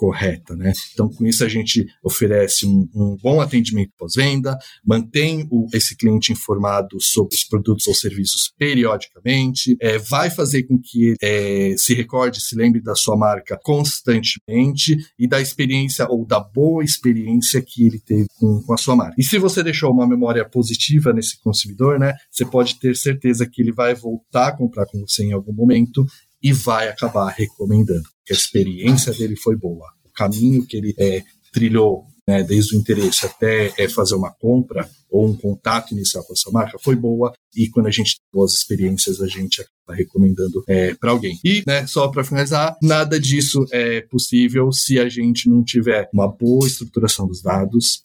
correta, 0.03 0.53
né? 0.53 0.73
Então, 0.93 1.07
com 1.07 1.25
isso 1.25 1.45
a 1.45 1.47
gente 1.47 1.87
oferece 2.03 2.65
um, 2.65 2.89
um 2.93 3.15
bom 3.23 3.39
atendimento 3.39 3.93
pós-venda, 3.97 4.57
mantém 4.85 5.47
o, 5.49 5.65
esse 5.73 5.95
cliente 5.95 6.33
informado 6.33 6.99
sobre 6.99 7.33
os 7.33 7.45
produtos 7.45 7.87
ou 7.87 7.95
serviços 7.95 8.51
periodicamente, 8.59 9.77
é, 9.79 9.97
vai 9.97 10.29
fazer 10.29 10.63
com 10.63 10.77
que 10.77 11.05
ele 11.05 11.17
é, 11.21 11.75
se 11.77 11.93
recorde, 11.93 12.41
se 12.41 12.53
lembre 12.53 12.81
da 12.81 12.95
sua 12.95 13.15
marca 13.15 13.57
constantemente 13.63 14.97
e 15.17 15.25
da 15.25 15.39
experiência 15.39 16.05
ou 16.09 16.25
da 16.25 16.41
boa 16.41 16.83
experiência 16.83 17.61
que 17.65 17.85
ele 17.85 17.99
teve 17.99 18.27
com, 18.37 18.61
com 18.61 18.73
a 18.73 18.77
sua 18.77 18.97
marca. 18.97 19.15
E 19.17 19.23
se 19.23 19.39
você 19.39 19.63
deixou 19.63 19.89
uma 19.89 20.05
memória 20.05 20.43
positiva 20.43 21.13
nesse 21.13 21.39
consumidor, 21.39 21.97
né? 21.97 22.13
Você 22.29 22.45
pode 22.45 22.77
ter 22.77 22.93
certeza 22.97 23.47
que 23.49 23.61
ele 23.61 23.71
vai 23.71 23.95
voltar 23.95 24.49
a 24.49 24.57
comprar 24.57 24.85
com 24.85 24.99
você 24.99 25.23
em 25.23 25.31
algum 25.31 25.53
momento 25.53 26.05
e 26.43 26.51
vai 26.51 26.89
acabar 26.89 27.29
recomendando, 27.29 28.03
porque 28.03 28.33
a 28.33 28.35
experiência 28.35 29.13
dele 29.13 29.37
foi 29.37 29.55
boa. 29.55 29.87
O 30.03 30.09
caminho 30.09 30.65
que 30.65 30.75
ele 30.75 30.93
é, 30.99 31.23
trilhou, 31.53 32.05
né, 32.27 32.43
desde 32.43 32.75
o 32.75 32.79
interesse 32.79 33.25
até 33.25 33.73
é, 33.77 33.87
fazer 33.87 34.15
uma 34.15 34.31
compra 34.31 34.89
ou 35.09 35.29
um 35.29 35.35
contato 35.35 35.93
inicial 35.93 36.23
com 36.25 36.33
a 36.33 36.35
sua 36.35 36.51
marca 36.51 36.77
foi 36.79 36.95
boa, 36.95 37.33
e 37.55 37.69
quando 37.69 37.87
a 37.87 37.91
gente 37.91 38.15
tem 38.15 38.25
boas 38.33 38.53
experiências, 38.53 39.21
a 39.21 39.27
gente 39.27 39.61
acaba 39.61 39.97
recomendando 39.97 40.63
é, 40.67 40.93
para 40.95 41.11
alguém. 41.11 41.39
E, 41.43 41.63
né, 41.65 41.87
só 41.87 42.07
para 42.09 42.23
finalizar, 42.23 42.75
nada 42.81 43.19
disso 43.19 43.65
é 43.71 44.01
possível 44.01 44.71
se 44.71 44.99
a 44.99 45.07
gente 45.07 45.47
não 45.47 45.63
tiver 45.63 46.09
uma 46.13 46.27
boa 46.27 46.67
estruturação 46.67 47.27
dos 47.27 47.41
dados, 47.41 48.01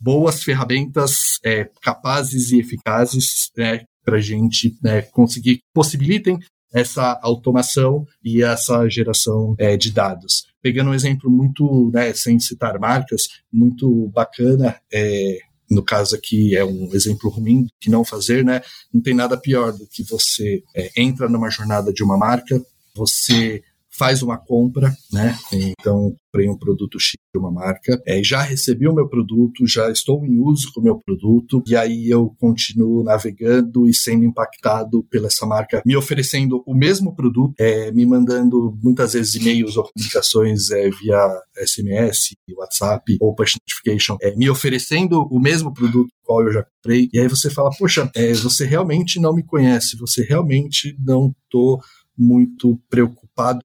boas 0.00 0.42
ferramentas 0.42 1.38
capazes 1.82 2.52
e 2.52 2.60
eficazes 2.60 3.50
né, 3.56 3.84
para 4.04 4.16
a 4.16 4.20
gente 4.20 4.76
né, 4.82 5.02
conseguir 5.02 5.60
possibilitem 5.74 6.38
essa 6.72 7.18
automação 7.22 8.06
e 8.24 8.42
essa 8.42 8.88
geração 8.88 9.54
é, 9.58 9.76
de 9.76 9.92
dados. 9.92 10.46
Pegando 10.60 10.90
um 10.90 10.94
exemplo 10.94 11.30
muito, 11.30 11.90
né, 11.92 12.12
sem 12.12 12.38
citar 12.38 12.78
marcas, 12.78 13.22
muito 13.52 14.08
bacana, 14.08 14.76
é, 14.92 15.38
no 15.70 15.82
caso 15.82 16.16
aqui 16.16 16.56
é 16.56 16.64
um 16.64 16.90
exemplo 16.94 17.30
ruim 17.30 17.66
que 17.80 17.90
não 17.90 18.04
fazer, 18.04 18.44
né? 18.44 18.62
Não 18.92 19.02
tem 19.02 19.14
nada 19.14 19.36
pior 19.36 19.72
do 19.72 19.86
que 19.86 20.02
você 20.02 20.62
é, 20.74 20.90
entra 20.96 21.28
numa 21.28 21.50
jornada 21.50 21.92
de 21.92 22.02
uma 22.02 22.16
marca, 22.16 22.60
você 22.94 23.62
faz 23.98 24.22
uma 24.22 24.38
compra, 24.38 24.96
né? 25.12 25.36
Então, 25.52 26.14
comprei 26.28 26.48
um 26.48 26.56
produto 26.56 27.00
X 27.00 27.14
de 27.34 27.38
uma 27.38 27.50
marca, 27.50 28.00
é, 28.06 28.22
já 28.22 28.40
recebi 28.40 28.86
o 28.86 28.94
meu 28.94 29.08
produto, 29.08 29.66
já 29.66 29.90
estou 29.90 30.24
em 30.24 30.38
uso 30.38 30.72
com 30.72 30.80
o 30.80 30.84
meu 30.84 30.98
produto, 30.98 31.62
e 31.66 31.74
aí 31.74 32.08
eu 32.08 32.34
continuo 32.38 33.02
navegando 33.02 33.88
e 33.88 33.94
sendo 33.94 34.24
impactado 34.24 35.02
pela 35.10 35.26
essa 35.26 35.44
marca, 35.44 35.82
me 35.84 35.96
oferecendo 35.96 36.62
o 36.64 36.74
mesmo 36.74 37.14
produto, 37.14 37.54
é, 37.58 37.90
me 37.90 38.06
mandando 38.06 38.78
muitas 38.82 39.14
vezes 39.14 39.34
e-mails 39.34 39.76
ou 39.76 39.90
comunicações 39.92 40.70
é, 40.70 40.88
via 40.90 41.42
SMS, 41.56 42.34
WhatsApp 42.56 43.16
ou 43.20 43.34
push 43.34 43.56
notification, 43.56 44.16
é, 44.22 44.34
me 44.36 44.48
oferecendo 44.48 45.22
o 45.30 45.40
mesmo 45.40 45.74
produto 45.74 46.08
qual 46.22 46.42
eu 46.42 46.52
já 46.52 46.62
comprei, 46.62 47.08
e 47.12 47.18
aí 47.18 47.26
você 47.26 47.50
fala, 47.50 47.70
poxa, 47.76 48.10
é, 48.14 48.32
você 48.34 48.64
realmente 48.64 49.18
não 49.18 49.34
me 49.34 49.42
conhece, 49.42 49.96
você 49.96 50.22
realmente 50.22 50.96
não 51.04 51.34
tô 51.50 51.80
muito 52.16 52.78
preocupado 52.90 53.60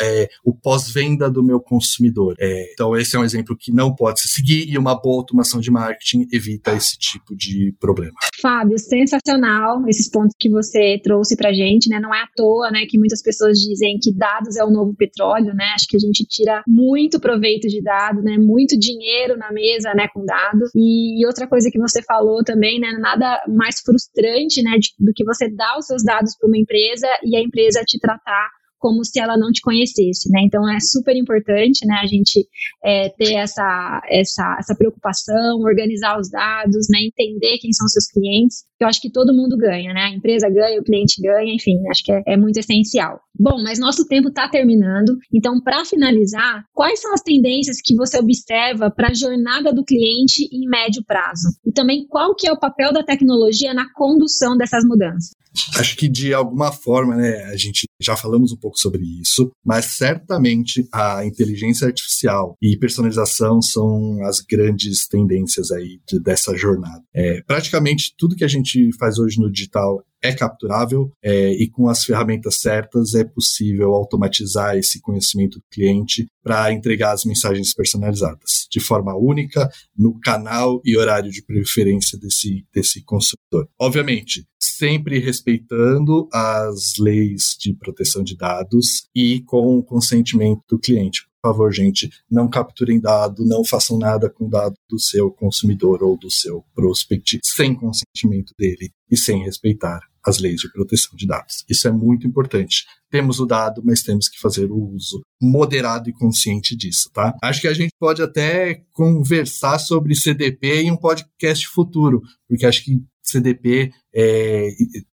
é, 0.00 0.28
o 0.44 0.54
pós-venda 0.54 1.30
do 1.30 1.42
meu 1.42 1.60
consumidor. 1.60 2.34
É, 2.38 2.72
então, 2.72 2.96
esse 2.96 3.16
é 3.16 3.18
um 3.18 3.24
exemplo 3.24 3.56
que 3.56 3.72
não 3.72 3.94
pode 3.94 4.20
se 4.20 4.28
seguir 4.28 4.68
e 4.68 4.78
uma 4.78 4.94
boa 5.00 5.18
automação 5.18 5.60
de 5.60 5.70
marketing 5.70 6.26
evita 6.32 6.72
esse 6.72 6.98
tipo 6.98 7.34
de 7.34 7.74
problema. 7.80 8.14
Fábio, 8.40 8.78
sensacional 8.78 9.80
esses 9.88 10.08
pontos 10.08 10.34
que 10.38 10.48
você 10.48 11.00
trouxe 11.02 11.36
para 11.36 11.52
gente, 11.52 11.88
né? 11.88 12.00
Não 12.00 12.14
é 12.14 12.22
à 12.22 12.26
toa, 12.34 12.70
né, 12.70 12.86
que 12.88 12.98
muitas 12.98 13.22
pessoas 13.22 13.58
dizem 13.58 13.98
que 14.00 14.12
dados 14.12 14.56
é 14.56 14.64
o 14.64 14.70
novo 14.70 14.94
petróleo, 14.94 15.54
né? 15.54 15.72
Acho 15.74 15.86
que 15.88 15.96
a 15.96 16.00
gente 16.00 16.24
tira 16.26 16.62
muito 16.66 17.20
proveito 17.20 17.68
de 17.68 17.82
dados, 17.82 18.22
né? 18.24 18.36
Muito 18.38 18.78
dinheiro 18.78 19.36
na 19.36 19.52
mesa, 19.52 19.92
né, 19.94 20.08
com 20.12 20.24
dados. 20.24 20.70
E 20.74 21.24
outra 21.26 21.46
coisa 21.46 21.70
que 21.70 21.78
você 21.78 22.02
falou 22.02 22.42
também, 22.44 22.80
né? 22.80 22.92
Nada 22.98 23.42
mais 23.48 23.80
frustrante, 23.80 24.62
né, 24.62 24.78
de, 24.78 24.90
do 24.98 25.12
que 25.14 25.24
você 25.24 25.48
dar 25.48 25.78
os 25.78 25.86
seus 25.86 26.02
dados 26.02 26.36
para 26.36 26.48
uma 26.48 26.58
empresa 26.58 27.06
e 27.24 27.36
a 27.36 27.40
empresa 27.40 27.82
te 27.84 27.98
tratar 27.98 28.48
como 28.80 29.04
se 29.04 29.20
ela 29.20 29.36
não 29.36 29.52
te 29.52 29.60
conhecesse, 29.60 30.30
né? 30.30 30.40
Então 30.42 30.68
é 30.68 30.80
super 30.80 31.14
importante, 31.14 31.86
né, 31.86 32.00
a 32.02 32.06
gente 32.06 32.48
é, 32.82 33.10
ter 33.10 33.34
essa, 33.34 34.02
essa, 34.10 34.56
essa 34.58 34.74
preocupação, 34.74 35.60
organizar 35.60 36.18
os 36.18 36.30
dados, 36.30 36.88
né, 36.90 36.98
entender 37.02 37.58
quem 37.58 37.72
são 37.72 37.86
seus 37.86 38.06
clientes. 38.06 38.64
Eu 38.80 38.88
acho 38.88 39.00
que 39.00 39.12
todo 39.12 39.34
mundo 39.34 39.58
ganha, 39.58 39.92
né? 39.92 40.04
A 40.04 40.16
empresa 40.16 40.48
ganha, 40.48 40.80
o 40.80 40.84
cliente 40.84 41.20
ganha, 41.20 41.54
enfim, 41.54 41.76
acho 41.90 42.02
que 42.02 42.12
é, 42.12 42.22
é 42.28 42.36
muito 42.36 42.58
essencial. 42.58 43.20
Bom, 43.38 43.62
mas 43.62 43.78
nosso 43.78 44.06
tempo 44.08 44.28
está 44.28 44.48
terminando, 44.48 45.16
então 45.32 45.60
para 45.60 45.84
finalizar, 45.84 46.64
quais 46.72 47.00
são 47.00 47.12
as 47.12 47.20
tendências 47.20 47.76
que 47.82 47.94
você 47.94 48.18
observa 48.18 48.90
para 48.90 49.08
a 49.08 49.14
jornada 49.14 49.72
do 49.72 49.84
cliente 49.84 50.48
em 50.50 50.66
médio 50.66 51.04
prazo? 51.04 51.48
E 51.64 51.72
também 51.72 52.06
qual 52.08 52.34
que 52.34 52.48
é 52.48 52.52
o 52.52 52.58
papel 52.58 52.92
da 52.92 53.02
tecnologia 53.02 53.74
na 53.74 53.86
condução 53.92 54.56
dessas 54.56 54.84
mudanças? 54.84 55.30
Acho 55.76 55.96
que 55.96 56.08
de 56.08 56.32
alguma 56.32 56.72
forma, 56.72 57.16
né, 57.16 57.44
a 57.44 57.56
gente 57.56 57.86
já 58.00 58.16
falamos 58.16 58.52
um 58.52 58.56
pouco 58.56 58.78
sobre 58.78 59.02
isso, 59.20 59.50
mas 59.64 59.96
certamente 59.96 60.88
a 60.92 61.24
inteligência 61.24 61.86
artificial 61.86 62.56
e 62.62 62.76
personalização 62.76 63.60
são 63.60 64.22
as 64.24 64.40
grandes 64.40 65.06
tendências 65.06 65.70
aí 65.70 66.00
de, 66.08 66.20
dessa 66.20 66.56
jornada. 66.56 67.02
É, 67.14 67.42
praticamente 67.42 68.14
tudo 68.16 68.36
que 68.36 68.44
a 68.44 68.48
gente 68.48 68.90
faz 68.98 69.18
hoje 69.18 69.38
no 69.40 69.50
digital 69.50 70.02
é 70.22 70.32
capturável 70.34 71.10
é, 71.22 71.52
e 71.52 71.68
com 71.68 71.88
as 71.88 72.04
ferramentas 72.04 72.56
certas 72.56 73.14
é 73.14 73.24
possível 73.24 73.94
automatizar 73.94 74.76
esse 74.76 75.00
conhecimento 75.00 75.58
do 75.58 75.64
cliente 75.70 76.26
para 76.42 76.72
entregar 76.72 77.12
as 77.12 77.24
mensagens 77.24 77.74
personalizadas 77.74 78.66
de 78.70 78.80
forma 78.80 79.16
única 79.16 79.70
no 79.96 80.18
canal 80.20 80.80
e 80.84 80.96
horário 80.96 81.30
de 81.30 81.42
preferência 81.42 82.18
desse, 82.18 82.64
desse 82.72 83.02
consumidor. 83.02 83.68
Obviamente, 83.78 84.46
sempre 84.80 85.18
respeitando 85.18 86.26
as 86.32 86.94
leis 86.98 87.54
de 87.60 87.74
proteção 87.74 88.24
de 88.24 88.34
dados 88.34 89.08
e 89.14 89.42
com 89.42 89.76
o 89.76 89.82
consentimento 89.82 90.62
do 90.70 90.78
cliente. 90.78 91.28
Por 91.42 91.50
favor, 91.50 91.72
gente, 91.72 92.10
não 92.30 92.48
capturem 92.48 92.98
dado, 92.98 93.44
não 93.44 93.62
façam 93.62 93.98
nada 93.98 94.30
com 94.30 94.48
dado 94.48 94.74
do 94.88 94.98
seu 94.98 95.30
consumidor 95.30 96.02
ou 96.02 96.16
do 96.16 96.30
seu 96.30 96.64
prospect 96.74 97.40
sem 97.44 97.74
consentimento 97.74 98.54
dele 98.58 98.90
e 99.10 99.18
sem 99.18 99.44
respeitar 99.44 100.00
as 100.24 100.38
leis 100.38 100.60
de 100.60 100.72
proteção 100.72 101.14
de 101.14 101.26
dados. 101.26 101.64
Isso 101.68 101.86
é 101.86 101.92
muito 101.92 102.26
importante. 102.26 102.84
Temos 103.10 103.38
o 103.38 103.46
dado, 103.46 103.82
mas 103.84 104.02
temos 104.02 104.28
que 104.28 104.38
fazer 104.38 104.70
o 104.70 104.78
uso 104.94 105.22
moderado 105.40 106.08
e 106.08 106.12
consciente 106.12 106.76
disso, 106.76 107.10
tá? 107.12 107.34
Acho 107.42 107.60
que 107.60 107.68
a 107.68 107.74
gente 107.74 107.92
pode 107.98 108.22
até 108.22 108.82
conversar 108.92 109.78
sobre 109.78 110.14
CDP 110.14 110.82
em 110.82 110.90
um 110.90 110.96
podcast 110.96 111.66
futuro, 111.68 112.22
porque 112.48 112.66
acho 112.66 112.84
que 112.84 113.02
CDP 113.22 113.92
é, 114.14 114.68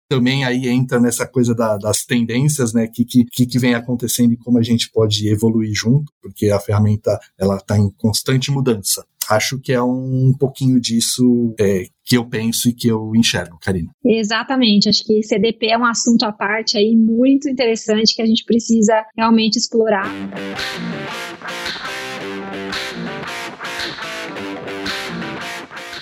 também 0.09 0.43
aí 0.43 0.67
entra 0.67 0.99
nessa 0.99 1.27
coisa 1.27 1.53
da, 1.53 1.77
das 1.77 2.03
tendências, 2.05 2.73
né, 2.73 2.87
que, 2.87 3.05
que, 3.05 3.45
que 3.45 3.59
vem 3.59 3.73
acontecendo 3.73 4.33
e 4.33 4.37
como 4.37 4.57
a 4.57 4.63
gente 4.63 4.89
pode 4.91 5.27
evoluir 5.29 5.73
junto, 5.73 6.11
porque 6.21 6.49
a 6.49 6.59
ferramenta 6.59 7.19
ela 7.37 7.57
está 7.57 7.77
em 7.77 7.89
constante 7.97 8.49
mudança. 8.51 9.05
Acho 9.29 9.59
que 9.59 9.73
é 9.73 9.81
um 9.81 10.31
pouquinho 10.39 10.79
disso 10.79 11.53
é, 11.59 11.83
que 12.05 12.15
eu 12.15 12.25
penso 12.25 12.69
e 12.69 12.73
que 12.73 12.87
eu 12.87 13.11
enxergo, 13.13 13.57
Karina. 13.61 13.91
Exatamente, 14.05 14.87
acho 14.87 15.03
que 15.03 15.21
CDP 15.21 15.67
é 15.67 15.77
um 15.77 15.85
assunto 15.85 16.23
à 16.23 16.31
parte 16.31 16.77
aí 16.77 16.95
muito 16.95 17.49
interessante 17.49 18.15
que 18.15 18.21
a 18.21 18.25
gente 18.25 18.45
precisa 18.45 19.05
realmente 19.17 19.57
explorar. 19.57 20.09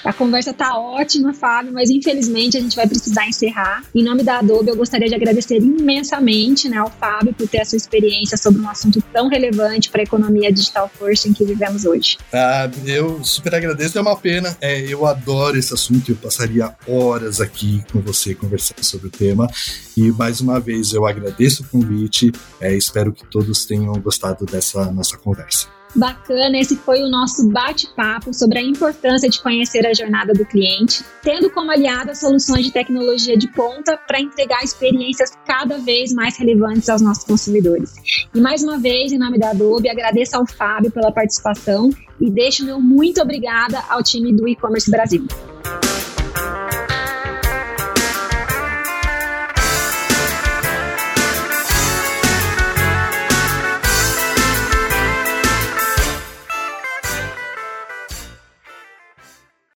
A 0.05 0.13
conversa 0.13 0.53
tá 0.53 0.77
ótima, 0.77 1.33
Fábio, 1.33 1.73
mas 1.73 1.89
infelizmente 1.89 2.55
a 2.55 2.61
gente 2.61 2.75
vai 2.75 2.87
precisar 2.87 3.27
encerrar. 3.27 3.83
Em 3.93 4.03
nome 4.03 4.21
da 4.21 4.37
Adobe, 4.37 4.69
eu 4.69 4.75
gostaria 4.75 5.09
de 5.09 5.15
agradecer 5.15 5.57
imensamente 5.57 6.69
né, 6.69 6.77
ao 6.77 6.91
Fábio 6.91 7.33
por 7.33 7.47
ter 7.47 7.61
a 7.61 7.65
sua 7.65 7.77
experiência 7.77 8.37
sobre 8.37 8.61
um 8.61 8.69
assunto 8.69 9.01
tão 9.11 9.27
relevante 9.27 9.89
para 9.89 10.01
a 10.01 10.03
economia 10.03 10.53
digital 10.53 10.87
first 10.99 11.25
em 11.25 11.33
que 11.33 11.43
vivemos 11.43 11.85
hoje. 11.85 12.19
Ah, 12.31 12.69
eu 12.85 13.23
super 13.23 13.55
agradeço, 13.55 13.97
é 13.97 14.01
uma 14.01 14.15
pena. 14.15 14.55
É, 14.61 14.79
eu 14.81 15.07
adoro 15.07 15.57
esse 15.57 15.73
assunto, 15.73 16.11
eu 16.11 16.15
passaria 16.15 16.75
horas 16.87 17.41
aqui 17.41 17.83
com 17.91 17.99
você 17.99 18.35
conversando 18.35 18.83
sobre 18.83 19.07
o 19.07 19.11
tema. 19.11 19.49
E 19.97 20.11
mais 20.11 20.39
uma 20.39 20.59
vez 20.59 20.93
eu 20.93 21.07
agradeço 21.07 21.63
o 21.63 21.65
convite, 21.67 22.31
é, 22.61 22.75
espero 22.75 23.11
que 23.11 23.25
todos 23.25 23.65
tenham 23.65 23.93
gostado 23.93 24.45
dessa 24.45 24.85
nossa 24.91 25.17
conversa. 25.17 25.74
Bacana, 25.95 26.59
esse 26.59 26.75
foi 26.75 27.01
o 27.01 27.09
nosso 27.09 27.47
bate-papo 27.49 28.33
sobre 28.33 28.59
a 28.59 28.61
importância 28.61 29.29
de 29.29 29.41
conhecer 29.41 29.87
a 29.87 29.93
jornada 29.93 30.33
do 30.33 30.45
cliente, 30.45 31.03
tendo 31.23 31.49
como 31.49 31.71
aliada 31.71 32.13
soluções 32.13 32.65
de 32.65 32.71
tecnologia 32.71 33.37
de 33.37 33.47
ponta 33.47 33.97
para 33.97 34.19
entregar 34.19 34.61
experiências 34.61 35.31
cada 35.45 35.77
vez 35.77 36.13
mais 36.13 36.37
relevantes 36.37 36.89
aos 36.89 37.01
nossos 37.01 37.23
consumidores. 37.23 37.93
E 38.33 38.41
mais 38.41 38.61
uma 38.61 38.77
vez, 38.77 39.13
em 39.13 39.17
nome 39.17 39.39
da 39.39 39.51
Adobe, 39.51 39.89
agradeço 39.89 40.35
ao 40.35 40.45
Fábio 40.45 40.91
pela 40.91 41.13
participação 41.13 41.89
e 42.19 42.29
deixo 42.29 42.65
meu 42.65 42.81
muito 42.81 43.21
obrigada 43.21 43.81
ao 43.89 44.03
time 44.03 44.33
do 44.33 44.47
e-commerce 44.49 44.91
Brasil. 44.91 45.25